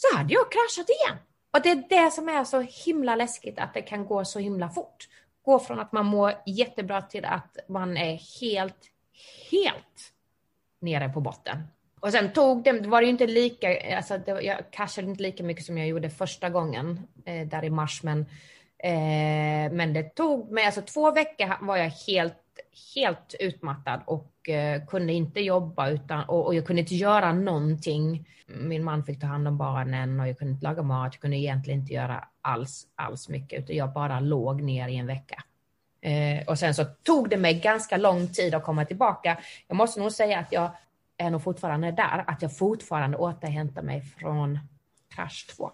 så 0.00 0.16
hade 0.16 0.34
jag 0.34 0.52
kraschat 0.52 0.88
igen. 0.90 1.18
Och 1.52 1.62
det 1.62 1.70
är 1.70 2.04
det 2.04 2.10
som 2.10 2.28
är 2.28 2.44
så 2.44 2.60
himla 2.60 3.16
läskigt, 3.16 3.58
att 3.58 3.74
det 3.74 3.82
kan 3.82 4.06
gå 4.06 4.24
så 4.24 4.38
himla 4.38 4.68
fort. 4.68 5.08
Gå 5.42 5.58
från 5.58 5.80
att 5.80 5.92
man 5.92 6.06
mår 6.06 6.34
jättebra 6.46 7.02
till 7.02 7.24
att 7.24 7.56
man 7.68 7.96
är 7.96 8.40
helt, 8.40 8.90
helt 9.50 10.12
nere 10.80 11.08
på 11.08 11.20
botten. 11.20 11.62
Och 12.00 12.12
sen 12.12 12.32
tog 12.32 12.62
det, 12.62 12.72
var 12.72 13.00
det 13.00 13.04
ju 13.04 13.10
inte 13.10 13.26
lika, 13.26 13.96
alltså 13.96 14.18
det, 14.18 14.42
jag 14.42 14.70
kraschade 14.70 15.08
inte 15.08 15.22
lika 15.22 15.42
mycket 15.42 15.64
som 15.64 15.78
jag 15.78 15.88
gjorde 15.88 16.10
första 16.10 16.50
gången 16.50 17.00
eh, 17.24 17.46
där 17.46 17.64
i 17.64 17.70
mars, 17.70 18.02
men, 18.02 18.20
eh, 18.78 19.72
men 19.72 19.92
det 19.92 20.14
tog 20.14 20.50
mig, 20.50 20.64
alltså 20.64 20.82
två 20.82 21.10
veckor 21.10 21.66
var 21.66 21.76
jag 21.76 21.90
helt, 21.90 22.36
helt 22.94 23.34
utmattad 23.40 24.00
och 24.06 24.48
eh, 24.48 24.84
kunde 24.84 25.12
inte 25.12 25.40
jobba 25.40 25.88
utan, 25.88 26.24
och, 26.24 26.46
och 26.46 26.54
jag 26.54 26.66
kunde 26.66 26.80
inte 26.80 26.94
göra 26.94 27.32
någonting 27.32 28.26
min 28.58 28.84
man 28.84 29.04
fick 29.04 29.20
ta 29.20 29.26
hand 29.26 29.48
om 29.48 29.58
barnen 29.58 30.20
och 30.20 30.28
jag 30.28 30.38
kunde 30.38 30.52
inte 30.52 30.64
laga 30.64 30.82
mat. 30.82 31.14
Jag 31.14 31.20
kunde 31.20 31.36
egentligen 31.36 31.80
inte 31.80 31.92
göra 31.92 32.24
alls, 32.42 32.86
alls 32.94 33.28
mycket, 33.28 33.62
utan 33.62 33.76
jag 33.76 33.92
bara 33.92 34.20
låg 34.20 34.62
ner 34.62 34.88
i 34.88 34.96
en 34.96 35.06
vecka. 35.06 35.42
Eh, 36.00 36.48
och 36.48 36.58
sen 36.58 36.74
så 36.74 36.84
tog 36.84 37.30
det 37.30 37.36
mig 37.36 37.54
ganska 37.54 37.96
lång 37.96 38.28
tid 38.28 38.54
att 38.54 38.64
komma 38.64 38.84
tillbaka. 38.84 39.38
Jag 39.68 39.76
måste 39.76 40.00
nog 40.00 40.12
säga 40.12 40.38
att 40.38 40.52
jag 40.52 40.70
är 41.16 41.30
nog 41.30 41.42
fortfarande 41.42 41.92
där, 41.92 42.24
att 42.26 42.42
jag 42.42 42.56
fortfarande 42.56 43.16
återhämtar 43.16 43.82
mig 43.82 44.00
från 44.00 44.58
krasch 45.14 45.46
2. 45.56 45.70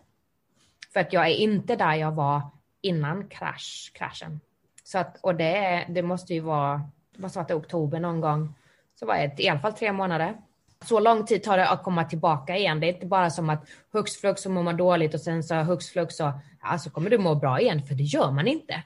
För 0.93 1.01
att 1.01 1.13
jag 1.13 1.27
är 1.27 1.35
inte 1.35 1.77
där 1.77 1.95
jag 1.95 2.13
var 2.13 2.43
innan 2.81 3.29
krasch, 3.29 3.93
kraschen. 3.95 4.41
Så 4.87 4.99
att, 4.99 5.19
och 5.21 5.35
det, 5.35 5.87
det 5.89 6.03
måste 6.03 6.35
ju 6.35 6.41
vara, 6.41 6.83
vad 7.17 7.33
sa 7.33 7.41
att 7.41 7.49
det 7.49 7.55
oktober 7.55 8.01
någon 8.01 8.21
gång, 8.21 8.55
så 9.01 9.07
var 9.07 9.15
det 9.15 9.43
i 9.43 9.49
alla 9.49 9.61
fall 9.61 9.73
tre 9.73 9.93
månader 9.93 10.37
så 10.85 11.01
lång 11.01 11.27
tid 11.27 11.43
tar 11.43 11.57
det 11.57 11.69
att 11.69 11.83
komma 11.83 12.05
tillbaka 12.05 12.57
igen. 12.57 12.81
Det 12.81 12.87
är 12.87 12.95
inte 12.95 13.07
bara 13.07 13.31
som 13.31 13.51
att 13.51 13.69
hux 13.93 14.17
flux 14.17 14.43
så 14.43 14.51
mår 14.51 14.63
man 14.63 14.77
dåligt 14.77 15.15
och 15.15 15.21
sen 15.21 15.43
så 15.43 15.55
hux 15.55 15.89
flux 15.89 16.17
så 16.17 16.33
alltså 16.61 16.91
kommer 16.91 17.11
du 17.11 17.19
må 17.19 17.35
bra 17.35 17.61
igen, 17.61 17.83
för 17.83 17.95
det 17.95 18.03
gör 18.03 18.31
man 18.31 18.47
inte. 18.47 18.83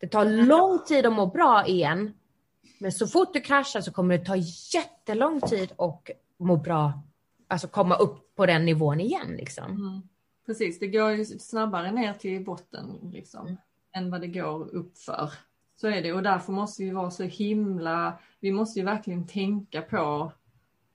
Det 0.00 0.06
tar 0.06 0.24
lång 0.24 0.84
tid 0.86 1.06
att 1.06 1.12
må 1.12 1.26
bra 1.26 1.66
igen, 1.66 2.14
men 2.78 2.92
så 2.92 3.06
fort 3.06 3.32
du 3.32 3.40
kraschar 3.40 3.80
så 3.80 3.92
kommer 3.92 4.18
det 4.18 4.24
ta 4.24 4.36
jättelång 4.74 5.40
tid 5.40 5.72
att 5.78 6.10
må 6.38 6.56
bra, 6.56 6.92
alltså 7.48 7.68
komma 7.68 7.96
upp 7.96 8.34
på 8.36 8.46
den 8.46 8.64
nivån 8.64 9.00
igen 9.00 9.36
liksom. 9.36 9.70
Mm. 9.70 10.02
Precis, 10.46 10.78
det 10.78 10.86
går 10.86 11.10
ju 11.10 11.24
snabbare 11.24 11.92
ner 11.92 12.12
till 12.12 12.44
botten 12.44 13.10
liksom 13.12 13.56
än 13.92 14.10
vad 14.10 14.20
det 14.20 14.28
går 14.28 14.74
uppför. 14.74 15.30
Så 15.76 15.88
är 15.88 16.02
det 16.02 16.12
och 16.12 16.22
därför 16.22 16.52
måste 16.52 16.82
vi 16.82 16.90
vara 16.90 17.10
så 17.10 17.22
himla, 17.22 18.18
vi 18.40 18.52
måste 18.52 18.78
ju 18.78 18.84
verkligen 18.84 19.26
tänka 19.26 19.82
på 19.82 20.32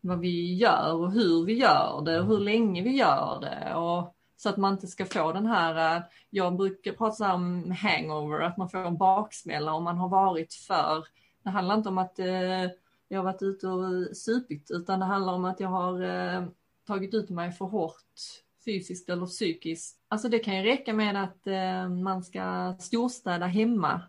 vad 0.02 0.20
vi 0.20 0.56
gör 0.56 0.94
och 0.94 1.12
hur 1.12 1.46
vi 1.46 1.54
gör 1.54 2.02
det 2.06 2.20
och 2.20 2.26
hur 2.26 2.40
länge 2.40 2.82
vi 2.82 2.96
gör 2.96 3.40
det. 3.42 3.76
Och 3.76 4.16
så 4.38 4.50
att 4.50 4.58
man 4.58 4.74
inte 4.74 4.88
ska 4.88 5.06
få 5.06 5.34
den 5.34 5.46
här, 5.46 5.98
eh, 5.98 6.04
jag 6.30 6.56
brukar 6.56 6.92
prata 6.92 7.34
om 7.34 7.72
hangover, 7.72 8.40
att 8.40 8.58
man 8.58 8.70
får 8.70 8.78
en 8.86 8.98
baksmälla 8.98 9.74
om 9.74 9.84
man 9.84 9.98
har 9.98 10.10
varit 10.10 10.54
för, 10.54 11.06
det 11.44 11.50
handlar 11.50 11.76
inte 11.76 11.90
om 11.90 11.98
att 11.98 12.20
eh, 12.20 12.72
jag 13.08 13.20
har 13.20 13.24
varit 13.24 13.42
ute 13.42 13.68
och 13.68 14.18
supit 14.18 14.72
utan 14.72 15.00
det 15.00 15.06
handlar 15.06 15.34
om 15.34 15.46
att 15.46 15.60
jag 15.60 15.70
har 15.70 16.02
eh, 16.02 16.44
tagit 16.88 17.14
ut 17.14 17.30
mig 17.30 17.52
för 17.52 17.66
hårt 17.66 18.44
fysiskt 18.68 19.10
eller 19.10 19.26
psykiskt. 19.26 19.98
Alltså 20.08 20.30
det 20.30 20.40
kan 20.40 20.56
ju 20.56 20.64
räcka 20.64 20.94
med 20.94 21.24
att 21.24 21.48
eh, 21.48 21.90
man 21.90 22.24
ska 22.24 22.76
storstäda 22.80 23.46
hemma 23.46 24.02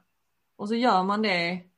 och 0.57 0.69
så 0.69 0.75
gör 0.75 1.03
man 1.03 1.23
det 1.23 1.69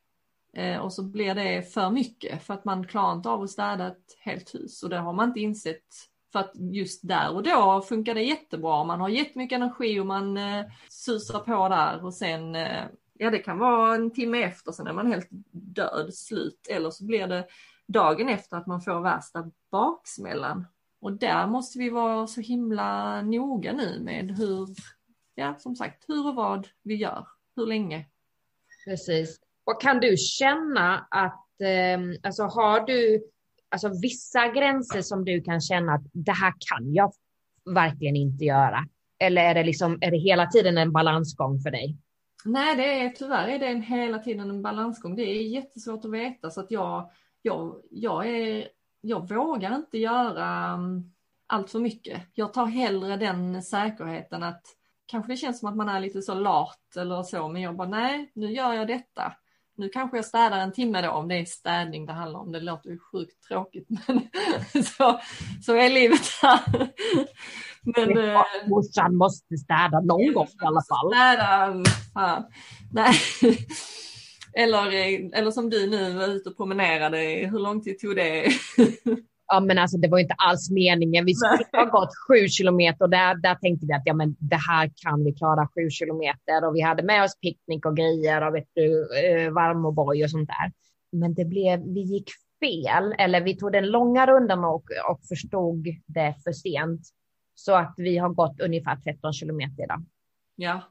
Eh, 0.53 0.79
och 0.79 0.93
så 0.93 1.03
blir 1.03 1.35
det 1.35 1.73
för 1.73 1.91
mycket 1.91 2.43
för 2.43 2.55
att 2.55 2.65
man 2.65 2.87
klarar 2.87 3.13
inte 3.13 3.29
av 3.29 3.43
att 3.43 3.51
städa 3.51 3.87
ett 3.87 4.17
helt 4.21 4.55
hus 4.55 4.83
och 4.83 4.91
det 4.91 4.99
har 4.99 5.13
man 5.13 5.29
inte 5.29 5.41
insett 5.41 5.85
för 6.33 6.39
att 6.39 6.53
just 6.55 7.09
där 7.09 7.35
och 7.35 7.43
då 7.43 7.83
funkar 7.89 8.15
det 8.15 8.23
jättebra. 8.23 8.85
Man 8.85 9.01
har 9.01 9.09
jättemycket 9.09 9.57
energi 9.57 10.01
och 10.01 10.07
man 10.07 10.37
eh, 10.37 10.65
susar 10.89 11.39
på 11.39 11.69
där 11.69 12.05
och 12.05 12.15
sen, 12.15 12.55
eh, 12.55 12.85
ja 13.13 13.31
det 13.31 13.39
kan 13.39 13.59
vara 13.59 13.95
en 13.95 14.11
timme 14.11 14.43
efter, 14.43 14.73
sen 14.73 14.87
är 14.87 14.93
man 14.93 15.13
helt 15.13 15.29
död, 15.51 16.15
slut. 16.15 16.67
Eller 16.71 16.91
så 16.91 17.05
blir 17.05 17.27
det 17.27 17.47
dagen 17.87 18.29
efter 18.29 18.57
att 18.57 18.67
man 18.67 18.81
får 18.81 19.01
värsta 19.01 19.51
baksmällan. 19.71 20.67
Och 21.01 21.13
där 21.13 21.47
måste 21.47 21.79
vi 21.79 21.91
vara 21.91 22.27
så 22.27 22.41
himla 22.41 23.23
noga 23.23 23.73
nu 23.73 24.01
med 24.01 24.31
hur, 24.31 24.69
ja 25.35 25.55
som 25.59 25.77
sagt, 25.77 26.05
hur 26.09 26.29
och 26.29 26.35
vad 26.35 26.69
vi 26.83 26.95
gör, 26.95 27.27
hur 27.57 27.67
länge. 27.67 28.07
Precis. 28.85 29.41
Och 29.65 29.81
kan 29.81 30.01
du 30.01 30.17
känna 30.17 31.07
att, 31.11 31.61
eh, 31.61 32.01
alltså 32.23 32.43
har 32.43 32.87
du 32.87 33.23
alltså 33.69 34.01
vissa 34.03 34.49
gränser 34.49 35.03
som 35.03 35.25
du 35.25 35.43
kan 35.43 35.61
känna 35.61 35.95
att 35.95 36.05
det 36.13 36.33
här 36.33 36.55
kan 36.59 36.95
jag 36.95 37.13
verkligen 37.75 38.17
inte 38.17 38.45
göra? 38.45 38.87
Eller 39.19 39.43
är 39.43 39.55
det, 39.55 39.63
liksom, 39.63 39.99
är 40.01 40.11
det 40.11 40.19
hela 40.19 40.47
tiden 40.47 40.79
en 40.79 40.93
balansgång 40.93 41.61
för 41.61 41.71
dig? 41.71 41.97
Nej, 42.45 42.77
det 42.77 43.01
är 43.01 43.09
tyvärr 43.09 43.49
är 43.49 43.59
det 43.59 43.67
en, 43.67 43.83
hela 43.83 44.19
tiden 44.19 44.51
en 44.51 44.63
balansgång. 44.63 45.17
Det 45.17 45.23
är 45.23 45.43
jättesvårt 45.43 46.05
att 46.05 46.11
veta 46.11 46.51
så 46.51 46.61
att 46.61 46.71
jag, 46.71 47.11
jag, 47.43 47.81
jag, 47.91 48.29
är, 48.29 48.69
jag 49.01 49.29
vågar 49.29 49.77
inte 49.77 49.99
göra 49.99 50.75
um, 50.75 51.13
allt 51.47 51.71
för 51.71 51.79
mycket. 51.79 52.23
Jag 52.35 52.53
tar 52.53 52.67
hellre 52.67 53.17
den 53.17 53.63
säkerheten 53.63 54.43
att 54.43 54.63
kanske 55.07 55.33
det 55.33 55.37
känns 55.37 55.61
som 55.61 55.69
att 55.69 55.77
man 55.77 55.89
är 55.89 56.01
lite 56.01 56.23
så 56.23 56.35
lat 56.35 56.97
eller 56.97 57.23
så, 57.23 57.49
men 57.49 57.63
jag 57.63 57.77
bara 57.77 57.89
nej, 57.89 58.33
nu 58.35 58.53
gör 58.53 58.73
jag 58.73 58.87
detta 58.87 59.33
nu 59.81 59.89
kanske 59.89 60.17
jag 60.17 60.25
städar 60.25 60.59
en 60.59 60.73
timme 60.73 61.03
då 61.03 61.11
om 61.11 61.29
det 61.29 61.35
är 61.35 61.45
städning 61.45 62.07
det 62.07 62.13
handlar 62.13 62.41
om. 62.41 62.53
Det 62.53 62.61
låter 62.61 62.91
ju 62.91 62.99
sjukt 62.99 63.43
tråkigt 63.49 63.89
men 64.07 64.85
så, 64.85 65.21
så 65.63 65.77
är 65.77 65.91
livet 65.91 66.21
här. 66.43 66.61
Men, 67.83 68.19
eh, 68.19 68.43
morsan 68.69 69.17
måste 69.17 69.57
städa 69.57 70.01
någon 70.01 70.33
gång 70.33 70.47
i 70.47 70.65
alla 70.65 70.83
fall. 70.83 71.13
Städa, 71.13 71.75
fan. 72.15 72.45
Nej. 72.93 73.15
Eller, 74.53 74.91
eller 75.39 75.51
som 75.51 75.71
du 75.71 75.91
nu 75.91 76.13
var 76.13 76.29
ute 76.29 76.49
och 76.49 76.57
promenerade, 76.57 77.19
hur 77.53 77.59
lång 77.59 77.83
tid 77.83 77.99
tog 77.99 78.17
det? 78.17 78.45
ja 79.47 79.61
men 79.61 79.79
alltså 79.79 79.99
det 79.99 80.09
var 80.09 80.19
inte 80.19 80.35
alls 80.35 80.71
meningen. 80.71 81.25
Vi 81.25 81.35
skulle 81.35 81.85
ha 81.85 81.91
gått 81.91 82.11
sju 82.29 82.49
kilometer 82.49 83.05
och 83.05 83.11
där, 83.11 83.35
där 83.35 83.55
tänkte 83.55 83.87
vi 83.87 83.93
att 83.93 84.03
ja 84.05 84.15
men 84.15 84.37
det 84.39 84.61
här 84.69 84.91
kan 84.97 85.25
vi 85.25 85.33
klara 85.33 85.69
sju 85.75 85.91
kilometer 85.91 86.69
och 86.69 86.77
vi 86.77 86.81
hade 86.81 87.03
med 87.03 87.25
oss 87.25 87.39
picknick 87.41 87.87
och 87.87 87.97
grejer 87.97 88.49
och 88.49 88.55
vet 88.55 88.69
du, 88.73 89.09
eh, 89.25 89.51
varm 89.51 89.85
och 89.85 89.95
boj 89.95 90.25
och 90.25 90.31
sånt 90.31 90.49
där. 90.49 90.73
Men 91.13 91.35
det 91.35 91.45
blev, 91.45 91.81
vi 91.81 92.01
gick 92.01 92.31
fel, 92.61 93.15
eller 93.19 93.41
vi 93.41 93.57
tog 93.57 93.73
den 93.73 93.91
långa 93.91 94.27
rundan 94.27 94.65
och, 94.65 94.85
och 95.11 95.21
förstod 95.29 95.87
det 96.07 96.35
för 96.45 96.53
sent. 96.53 97.01
Så 97.55 97.75
att 97.75 97.95
vi 97.97 98.19
har 98.19 98.29
gått 98.29 98.61
ungefär 98.61 98.97
13 98.97 99.33
kilometer 99.33 99.85
idag. 99.85 100.05
Ja, 100.57 100.83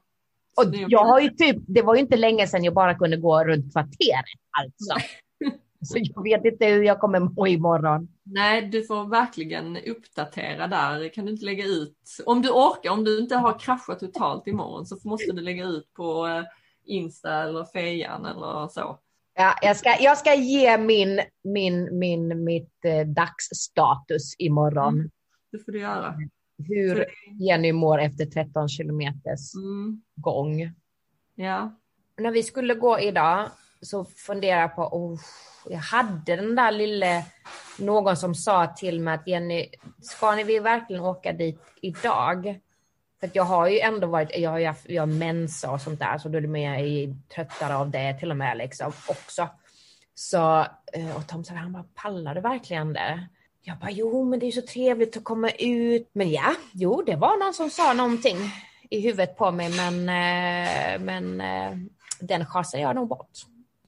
Och 0.56 0.74
jag 0.88 1.04
har 1.04 1.20
ju 1.20 1.28
typ, 1.28 1.56
det 1.66 1.82
var 1.82 1.94
ju 1.94 2.00
inte 2.00 2.16
länge 2.16 2.46
sedan 2.46 2.64
jag 2.64 2.74
bara 2.74 2.94
kunde 2.94 3.16
gå 3.16 3.44
runt 3.44 3.72
kvarteret 3.72 4.40
alltså. 4.60 5.08
Så 5.82 5.98
jag 5.98 6.22
vet 6.22 6.52
inte 6.52 6.66
hur 6.66 6.82
jag 6.82 7.00
kommer 7.00 7.20
må 7.20 7.46
imorgon. 7.46 8.08
Nej, 8.22 8.62
du 8.62 8.82
får 8.84 9.04
verkligen 9.04 9.76
uppdatera 9.76 10.66
där. 10.66 11.08
Kan 11.08 11.24
du 11.24 11.32
inte 11.32 11.44
lägga 11.44 11.64
ut, 11.64 11.96
om 12.26 12.42
du 12.42 12.50
orkar, 12.50 12.90
om 12.90 13.04
du 13.04 13.18
inte 13.18 13.36
har 13.36 13.58
kraschat 13.58 14.00
totalt 14.00 14.46
imorgon 14.46 14.86
så 14.86 15.08
måste 15.08 15.32
du 15.32 15.42
lägga 15.42 15.64
ut 15.64 15.92
på 15.94 16.26
eh, 16.26 16.44
Insta 16.84 17.42
eller 17.42 17.64
Fejan 17.64 18.26
eller 18.26 18.68
så. 18.68 18.98
Ja, 19.34 19.54
jag, 19.62 19.76
ska, 19.76 19.96
jag 20.00 20.18
ska 20.18 20.34
ge 20.34 20.78
min, 20.78 21.20
min, 21.44 21.98
min, 21.98 22.44
mitt 22.44 22.84
eh, 22.84 23.06
dagsstatus 23.06 24.34
imorgon. 24.38 24.94
Mm, 24.94 25.10
det 25.52 25.58
får 25.64 25.72
du 25.72 25.80
göra. 25.80 26.14
Hur 26.68 27.06
Jenny 27.40 27.72
mår 27.72 28.00
efter 28.00 28.26
13 28.26 28.68
kilometers 28.68 29.54
mm. 29.54 30.02
gång. 30.16 30.72
Ja. 31.34 31.76
När 32.18 32.30
vi 32.30 32.42
skulle 32.42 32.74
gå 32.74 33.00
idag 33.00 33.50
så 33.80 34.04
funderade 34.04 34.60
jag 34.60 34.76
på, 34.76 34.82
oh, 34.82 35.20
jag 35.68 35.78
hade 35.78 36.36
den 36.36 36.54
där 36.54 36.72
lille, 36.72 37.24
någon 37.78 38.16
som 38.16 38.34
sa 38.34 38.66
till 38.66 39.00
mig 39.00 39.14
att 39.14 39.26
Jenny, 39.26 39.68
ska 40.02 40.34
ni 40.34 40.44
vi 40.44 40.58
verkligen 40.58 41.02
åka 41.02 41.32
dit 41.32 41.60
idag? 41.82 42.60
För 43.20 43.30
jag 43.32 43.44
har 43.44 43.68
ju 43.68 43.80
ändå 43.80 44.06
varit, 44.06 44.38
jag 44.38 44.50
har 44.50 44.58
ju 44.58 44.66
haft, 44.66 44.90
jag 44.90 45.02
har 45.02 45.06
mensa 45.06 45.70
och 45.70 45.80
sånt 45.80 46.00
där, 46.00 46.18
så 46.18 46.28
då 46.28 46.38
är 46.38 46.42
mer 46.42 46.78
jag 46.78 46.88
är 46.88 47.16
tröttare 47.34 47.76
av 47.76 47.90
det 47.90 48.18
till 48.18 48.30
och 48.30 48.36
med 48.36 48.58
liksom 48.58 48.92
också. 49.08 49.48
Så, 50.14 50.60
eh, 50.92 51.16
och 51.16 51.28
Tom 51.28 51.44
sa, 51.44 51.54
han 51.54 51.72
bara, 51.72 51.84
pallar 51.94 52.34
du 52.34 52.40
verkligen 52.40 52.92
det? 52.92 53.28
Jag 53.62 53.78
bara, 53.78 53.90
jo 53.90 54.24
men 54.24 54.38
det 54.38 54.46
är 54.46 54.52
så 54.52 54.62
trevligt 54.62 55.16
att 55.16 55.24
komma 55.24 55.50
ut. 55.50 56.10
Men 56.12 56.30
ja, 56.30 56.54
jo 56.72 57.02
det 57.02 57.16
var 57.16 57.44
någon 57.44 57.54
som 57.54 57.70
sa 57.70 57.92
någonting 57.92 58.36
i 58.90 59.00
huvudet 59.00 59.36
på 59.36 59.50
mig 59.50 59.70
men, 59.76 59.94
eh, 59.94 61.00
men 61.00 61.40
eh, 61.40 61.78
den 62.20 62.46
chasar 62.46 62.78
jag 62.78 62.96
nog 62.96 63.08
bort. 63.08 63.30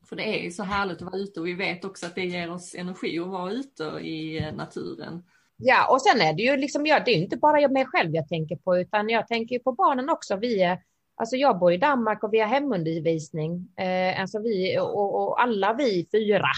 För 0.09 0.17
det 0.17 0.39
är 0.39 0.43
ju 0.43 0.51
så 0.51 0.63
härligt 0.63 0.97
att 0.97 1.03
vara 1.03 1.17
ute 1.17 1.41
och 1.41 1.47
vi 1.47 1.55
vet 1.55 1.85
också 1.85 2.07
att 2.07 2.15
det 2.15 2.25
ger 2.25 2.51
oss 2.51 2.75
energi 2.75 3.19
att 3.19 3.29
vara 3.29 3.53
ute 3.53 3.85
i 3.85 4.47
naturen. 4.57 5.23
Ja, 5.57 5.89
och 5.91 6.03
sen 6.03 6.21
är 6.21 6.33
det 6.33 6.43
ju 6.43 6.57
liksom, 6.57 6.87
ja, 6.87 7.03
det 7.05 7.11
är 7.11 7.17
inte 7.17 7.37
bara 7.37 7.61
jag 7.61 7.73
mig 7.73 7.87
själv 7.87 8.15
jag 8.15 8.29
tänker 8.29 8.57
på, 8.57 8.79
utan 8.79 9.09
jag 9.09 9.29
tänker 9.29 9.59
på 9.59 9.73
barnen 9.73 10.11
också. 10.11 10.37
Vi 10.37 10.63
är, 10.63 10.79
alltså 11.17 11.37
jag 11.37 11.59
bor 11.59 11.73
i 11.73 11.77
Danmark 11.77 12.23
och 12.23 12.33
vi 12.33 12.41
har 12.41 12.49
hemundervisning. 12.49 13.69
Eh, 13.77 14.21
alltså 14.21 14.39
vi, 14.39 14.79
och, 14.79 15.23
och, 15.23 15.43
alla 15.43 15.73
vi 15.73 16.09
fyra 16.13 16.49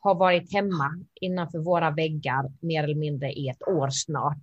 har 0.00 0.14
varit 0.14 0.52
hemma 0.52 1.04
innanför 1.20 1.58
våra 1.58 1.90
väggar 1.90 2.52
mer 2.60 2.84
eller 2.84 2.94
mindre 2.94 3.32
i 3.32 3.48
ett 3.48 3.68
år 3.68 3.88
snart. 3.90 4.42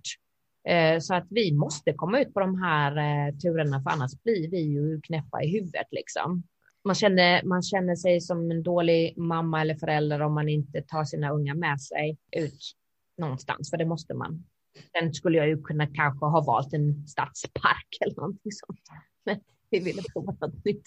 Eh, 0.68 0.98
så 0.98 1.14
att 1.14 1.26
vi 1.30 1.52
måste 1.52 1.92
komma 1.92 2.20
ut 2.20 2.34
på 2.34 2.40
de 2.40 2.62
här 2.62 2.96
eh, 2.96 3.34
turerna, 3.34 3.82
för 3.82 3.90
annars 3.90 4.22
blir 4.22 4.50
vi 4.50 4.60
ju 4.60 5.00
knäppa 5.00 5.42
i 5.42 5.52
huvudet 5.52 5.86
liksom. 5.90 6.42
Man 6.84 6.94
känner, 6.94 7.42
man 7.44 7.62
känner 7.62 7.96
sig 7.96 8.20
som 8.20 8.50
en 8.50 8.62
dålig 8.62 9.18
mamma 9.18 9.60
eller 9.60 9.74
förälder 9.74 10.22
om 10.22 10.34
man 10.34 10.48
inte 10.48 10.82
tar 10.82 11.04
sina 11.04 11.30
unga 11.30 11.54
med 11.54 11.80
sig 11.80 12.18
ut 12.36 12.72
någonstans, 13.18 13.70
för 13.70 13.76
det 13.76 13.86
måste 13.86 14.14
man. 14.14 14.44
Sen 14.98 15.14
skulle 15.14 15.38
jag 15.38 15.48
ju 15.48 15.62
kunna 15.62 15.86
kanske 15.86 16.26
ha 16.26 16.40
valt 16.40 16.72
en 16.72 17.08
stadspark 17.08 17.96
eller 18.00 18.16
någonting 18.16 18.52
sånt. 18.52 18.80
Men 19.24 19.40
vi 19.70 19.80
ville 19.80 20.02
prova 20.12 20.32
något 20.40 20.64
nytt. 20.64 20.86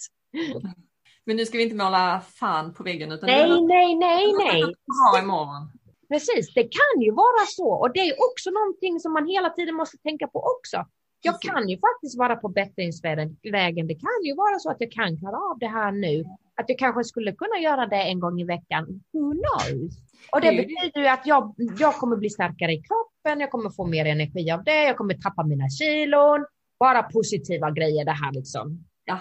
Men 1.26 1.36
nu 1.36 1.46
ska 1.46 1.58
vi 1.58 1.64
inte 1.64 1.76
måla 1.76 2.22
fan 2.22 2.74
på 2.74 2.84
väggen. 2.84 3.12
Utan 3.12 3.28
nej, 3.30 3.62
nej, 3.62 3.96
nej, 3.96 4.34
nej. 4.38 4.62
Ha 4.62 5.20
imorgon. 5.24 5.72
Precis, 6.10 6.54
det 6.54 6.64
kan 6.64 7.02
ju 7.02 7.12
vara 7.12 7.46
så. 7.48 7.70
Och 7.82 7.94
det 7.94 8.00
är 8.00 8.14
också 8.30 8.50
någonting 8.50 9.00
som 9.00 9.14
man 9.14 9.28
hela 9.28 9.50
tiden 9.50 9.76
måste 9.76 9.98
tänka 9.98 10.28
på 10.28 10.40
också. 10.40 10.86
Jag 11.22 11.42
kan 11.42 11.70
ju 11.70 11.78
faktiskt 11.78 12.18
vara 12.18 12.36
på 12.36 12.48
bättringsvägen. 12.50 13.88
Det 13.88 13.96
kan 14.06 14.20
ju 14.24 14.36
vara 14.36 14.60
så 14.60 14.72
att 14.72 14.78
jag 14.80 14.92
kan 14.92 15.18
klara 15.18 15.38
av 15.38 15.60
det 15.60 15.68
här 15.68 15.92
nu. 15.92 16.24
Att 16.56 16.70
jag 16.70 16.78
kanske 16.80 17.04
skulle 17.04 17.32
kunna 17.32 17.58
göra 17.58 17.88
det 17.88 18.02
en 18.02 18.20
gång 18.20 18.42
i 18.42 18.44
veckan. 18.44 18.84
Who 19.14 19.32
knows? 19.32 19.94
Och 20.32 20.42
det 20.42 20.52
betyder 20.52 21.02
ju 21.02 21.08
att 21.08 21.26
jag, 21.28 21.56
jag 21.80 21.94
kommer 21.94 22.16
bli 22.16 22.30
starkare 22.30 22.74
i 22.74 22.82
kroppen, 22.82 23.40
jag 23.40 23.52
kommer 23.52 23.70
få 23.70 23.86
mer 23.86 24.06
energi 24.06 24.52
av 24.52 24.64
det, 24.64 24.84
jag 24.84 24.98
kommer 24.98 25.14
tappa 25.14 25.44
mina 25.44 25.70
kilon. 25.70 26.46
Bara 26.80 27.04
positiva 27.04 27.72
grejer 27.72 28.06
det 28.06 28.12
här 28.12 28.32
liksom. 28.32 28.86
Ja, 29.06 29.20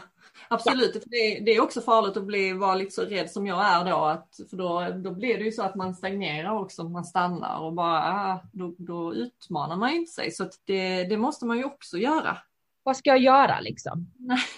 absolut. 0.49 0.91
Ja. 0.95 1.01
För 1.01 1.11
det, 1.11 1.41
det, 1.45 1.57
är 1.57 1.61
också 1.61 1.81
farligt 1.81 2.17
att 2.17 2.25
bli, 2.25 2.53
vara 2.53 2.75
lite 2.75 2.91
så 2.91 3.03
rädd 3.03 3.31
som 3.31 3.47
jag 3.47 3.67
är 3.67 3.85
då. 3.85 3.97
Att, 3.97 4.41
för 4.51 4.57
då, 4.57 4.89
då 4.97 5.11
blir 5.11 5.39
det 5.39 5.45
ju 5.45 5.53
så 5.53 5.63
att 5.63 5.75
man 5.75 5.95
stagnerar 5.95 6.59
också, 6.59 6.85
man 6.85 7.05
stannar 7.05 7.61
och 7.61 7.73
bara, 7.73 7.99
ah, 7.99 8.41
då, 8.53 8.75
då 8.79 9.15
utmanar 9.15 9.77
man 9.77 9.91
inte 9.91 10.13
sig. 10.13 10.31
Så 10.31 10.49
det, 10.65 11.05
det 11.05 11.17
måste 11.17 11.47
man 11.47 11.59
ju 11.59 11.65
också 11.65 11.99
göra. 11.99 12.39
Vad 12.83 12.97
ska 12.97 13.11
jag 13.11 13.19
göra 13.19 13.61
liksom? 13.61 14.07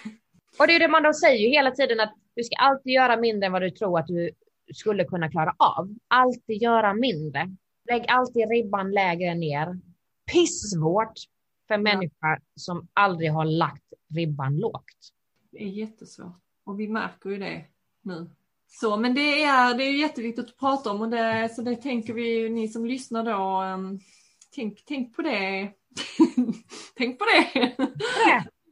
och 0.59 0.67
det 0.67 0.75
är 0.75 0.79
det 0.79 0.89
man 0.89 1.03
då 1.03 1.13
säger 1.13 1.39
ju 1.39 1.49
hela 1.49 1.71
tiden 1.71 2.01
att 2.01 2.15
du 2.37 2.45
ska 2.45 2.57
alltid 2.57 2.93
göra 2.93 3.17
mindre 3.17 3.47
än 3.47 3.53
vad 3.53 3.63
du 3.63 3.71
tror 3.71 3.99
att 3.99 4.07
du 4.07 4.31
skulle 4.75 5.05
kunna 5.05 5.31
klara 5.31 5.55
av. 5.59 5.95
Alltid 6.09 6.63
göra 6.63 6.95
mindre. 6.95 7.57
Lägg 7.91 8.05
alltid 8.09 8.49
ribban 8.49 8.93
lägre 8.93 9.35
ner. 9.35 9.81
Pissvårt 10.33 11.15
för 11.69 11.79
människor 11.79 12.39
som 12.57 12.89
aldrig 12.93 13.33
har 13.33 13.45
lagt 13.45 13.83
ribban 14.15 14.57
lågt. 14.57 15.14
Är 15.57 15.69
jättesvårt 15.69 16.43
och 16.65 16.81
vi 16.81 16.89
märker 16.89 17.31
ju 17.31 17.39
det 17.39 17.65
nu. 18.03 18.31
Så, 18.67 18.97
men 18.97 19.15
det 19.15 19.43
är, 19.43 19.75
det 19.75 19.85
är 19.85 20.01
jätteviktigt 20.01 20.45
att 20.45 20.59
prata 20.59 20.91
om 20.91 21.01
och 21.01 21.11
det, 21.11 21.49
så 21.55 21.63
det 21.63 21.77
tänker 21.77 22.13
vi, 22.13 22.51
ni 22.51 22.69
som 22.69 22.87
lyssnar 22.87 23.25
då, 23.25 23.63
um, 23.75 24.01
tänk, 24.55 24.85
tänk 24.87 25.17
på 25.17 25.23
det. 25.23 25.73
tänk 26.97 27.19
på 27.19 27.25
det. 27.25 27.77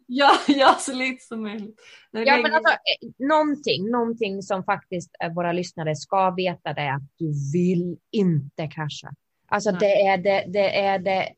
Ja, 0.07 0.39
gör 0.49 0.79
så 0.79 0.95
lite 0.95 1.25
som 1.25 1.43
möjligt. 1.43 1.81
Ja, 2.11 2.37
men 2.43 2.55
alltså, 2.55 2.73
eh, 2.73 3.27
någonting, 3.29 3.91
någonting 3.91 4.43
som 4.43 4.65
faktiskt 4.65 5.11
eh, 5.25 5.35
våra 5.35 5.53
lyssnare 5.53 5.97
ska 5.97 6.31
veta 6.31 6.73
det 6.73 6.81
är 6.81 6.97
att 6.97 7.11
du 7.19 7.53
vill 7.53 7.99
inte 8.11 8.67
krascha. 8.67 9.15
Alltså 9.49 9.73
det 9.73 10.07
är 10.07 10.19
det, 10.19 10.45
det 10.49 10.79
är 10.79 10.99
det 10.99 11.29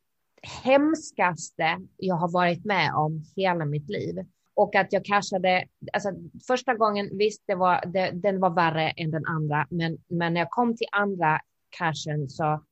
hemskaste 0.42 1.78
jag 1.96 2.14
har 2.14 2.32
varit 2.32 2.64
med 2.64 2.94
om 2.94 3.24
hela 3.36 3.64
mitt 3.64 3.90
liv. 3.90 4.14
Och 4.54 4.74
att 4.74 4.92
jag 4.92 5.04
cashade, 5.04 5.64
alltså 5.92 6.08
första 6.46 6.74
gången, 6.74 7.10
visst, 7.18 7.42
det 7.46 7.54
var, 7.54 7.86
det, 7.86 8.10
den 8.10 8.40
var 8.40 8.50
värre 8.50 8.90
än 8.90 9.10
den 9.10 9.26
andra, 9.26 9.66
men, 9.70 9.98
men 10.08 10.34
när 10.34 10.40
jag 10.40 10.50
kom 10.50 10.76
till 10.76 10.86
andra 10.92 11.40
cashen, 11.70 12.28
så 12.28 12.64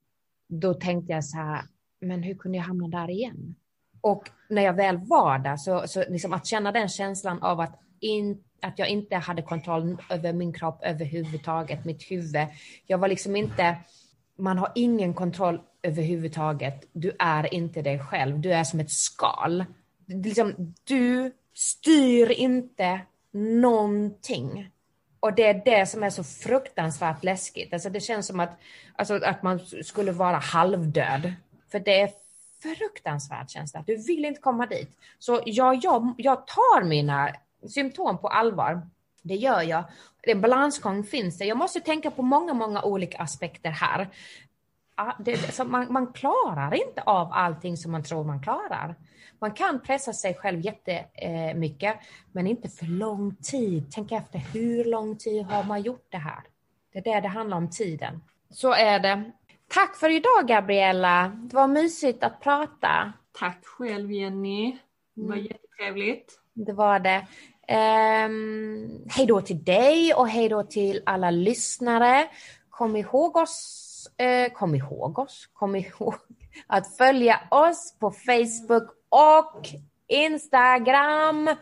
då 0.48 0.74
tänkte 0.74 1.12
jag 1.12 1.24
så 1.24 1.36
här, 1.36 1.62
men 2.00 2.22
hur 2.22 2.34
kunde 2.34 2.58
jag 2.58 2.64
hamna 2.64 2.88
där 2.88 3.10
igen? 3.10 3.54
Och 4.00 4.30
när 4.48 4.62
jag 4.62 4.72
väl 4.72 4.96
var 4.96 5.38
där, 5.38 5.56
så, 5.56 5.82
så 5.86 6.04
liksom 6.08 6.32
att 6.32 6.46
känna 6.46 6.72
den 6.72 6.88
känslan 6.88 7.42
av 7.42 7.60
att, 7.60 7.80
in, 8.00 8.44
att 8.60 8.78
jag 8.78 8.88
inte 8.88 9.16
hade 9.16 9.42
kontroll 9.42 9.96
över 10.10 10.32
min 10.32 10.52
kropp 10.52 10.80
överhuvudtaget, 10.82 11.84
mitt 11.84 12.10
huvud. 12.10 12.46
Jag 12.86 12.98
var 12.98 13.08
liksom 13.08 13.36
inte, 13.36 13.76
man 14.38 14.58
har 14.58 14.72
ingen 14.74 15.14
kontroll 15.14 15.60
överhuvudtaget. 15.82 16.88
Du 16.92 17.12
är 17.18 17.54
inte 17.54 17.82
dig 17.82 17.98
själv, 17.98 18.40
du 18.40 18.52
är 18.52 18.64
som 18.64 18.80
ett 18.80 18.90
skal. 18.90 19.64
Liksom, 20.06 20.74
du 20.84 21.32
styr 21.54 22.30
inte 22.30 23.00
någonting. 23.32 24.70
Och 25.20 25.34
det 25.34 25.46
är 25.46 25.62
det 25.64 25.86
som 25.86 26.02
är 26.02 26.10
så 26.10 26.24
fruktansvärt 26.24 27.24
läskigt. 27.24 27.72
Alltså 27.72 27.90
det 27.90 28.00
känns 28.00 28.26
som 28.26 28.40
att, 28.40 28.58
alltså 28.96 29.14
att 29.14 29.42
man 29.42 29.60
skulle 29.84 30.12
vara 30.12 30.36
halvdöd. 30.36 31.32
För 31.70 31.80
det 31.80 32.00
är 32.00 32.10
fruktansvärd 32.62 33.50
känsla. 33.50 33.84
Du 33.86 33.96
vill 33.96 34.24
inte 34.24 34.40
komma 34.40 34.66
dit. 34.66 34.90
Så 35.18 35.42
jag, 35.46 35.84
jag, 35.84 36.14
jag 36.18 36.46
tar 36.46 36.84
mina 36.84 37.34
symptom 37.68 38.18
på 38.18 38.28
allvar. 38.28 38.82
Det 39.22 39.34
gör 39.34 39.62
jag. 39.62 39.84
En 40.22 40.40
balansgång 40.40 41.04
finns 41.04 41.38
det. 41.38 41.44
Jag 41.44 41.56
måste 41.56 41.80
tänka 41.80 42.10
på 42.10 42.22
många, 42.22 42.54
många 42.54 42.82
olika 42.82 43.18
aspekter 43.18 43.70
här. 43.70 44.08
Det, 45.18 45.54
så 45.54 45.64
man, 45.64 45.92
man 45.92 46.12
klarar 46.12 46.74
inte 46.74 47.02
av 47.02 47.32
allting 47.32 47.76
som 47.76 47.92
man 47.92 48.02
tror 48.02 48.24
man 48.24 48.42
klarar. 48.42 48.94
Man 49.38 49.52
kan 49.52 49.80
pressa 49.80 50.12
sig 50.12 50.34
själv 50.34 50.60
jättemycket, 50.60 51.96
men 52.32 52.46
inte 52.46 52.68
för 52.68 52.86
lång 52.86 53.36
tid. 53.36 53.86
Tänk 53.90 54.12
efter, 54.12 54.38
hur 54.38 54.84
lång 54.84 55.16
tid 55.16 55.46
har 55.46 55.64
man 55.64 55.82
gjort 55.82 56.06
det 56.08 56.18
här? 56.18 56.40
Det 56.92 56.98
är 56.98 57.02
det 57.02 57.20
det 57.20 57.28
handlar 57.28 57.56
om, 57.56 57.70
tiden. 57.70 58.22
Så 58.50 58.72
är 58.72 59.00
det. 59.00 59.32
Tack 59.68 59.96
för 59.96 60.10
idag 60.10 60.48
Gabriella. 60.48 61.28
Det 61.28 61.56
var 61.56 61.68
mysigt 61.68 62.24
att 62.24 62.40
prata. 62.40 63.12
Tack 63.38 63.66
själv 63.66 64.12
Jenny. 64.12 64.78
Det 65.14 65.22
var 65.22 65.34
mm. 65.34 65.46
jättetrevligt. 65.46 66.38
Det 66.54 66.72
var 66.72 66.98
det. 66.98 67.26
Um, 67.68 69.06
hej 69.10 69.26
då 69.26 69.40
till 69.40 69.64
dig 69.64 70.14
och 70.14 70.28
hej 70.28 70.48
då 70.48 70.62
till 70.62 71.02
alla 71.06 71.30
lyssnare. 71.30 72.28
Kom 72.70 72.96
ihåg 72.96 73.36
oss, 73.36 73.81
uh, 74.22 74.52
kom 74.52 74.74
ihåg 74.74 75.18
oss, 75.18 75.48
kom 75.52 75.76
ihåg 75.76 76.14
att 76.66 76.96
följa 76.96 77.40
oss 77.50 77.96
på 78.00 78.10
Facebook 78.10 78.90
och 79.08 79.68
Instagram. 80.08 81.48
Mm. 81.48 81.56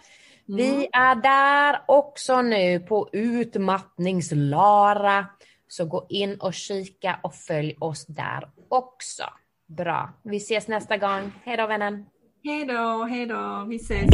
Vi 0.46 0.88
är 0.92 1.14
där 1.14 1.83
också 1.87 2.42
nu 2.42 2.81
på 2.81 3.09
Utmattningslara. 3.12 5.26
Så 5.68 5.85
gå 5.85 6.07
in 6.09 6.40
och 6.40 6.55
kika 6.55 7.20
och 7.22 7.35
följ 7.35 7.76
oss 7.81 8.07
där 8.07 8.50
också. 8.68 9.24
Bra. 9.66 10.11
Vi 10.22 10.37
ses 10.37 10.68
nästa 10.68 10.96
gång. 10.96 11.33
Hej 11.44 11.57
då 11.57 11.66
vännen. 11.66 12.07
Hej 12.44 12.64
då, 12.64 13.05
hej 13.05 13.26
då. 13.26 13.64
Vi 13.68 13.76
ses. 13.76 14.11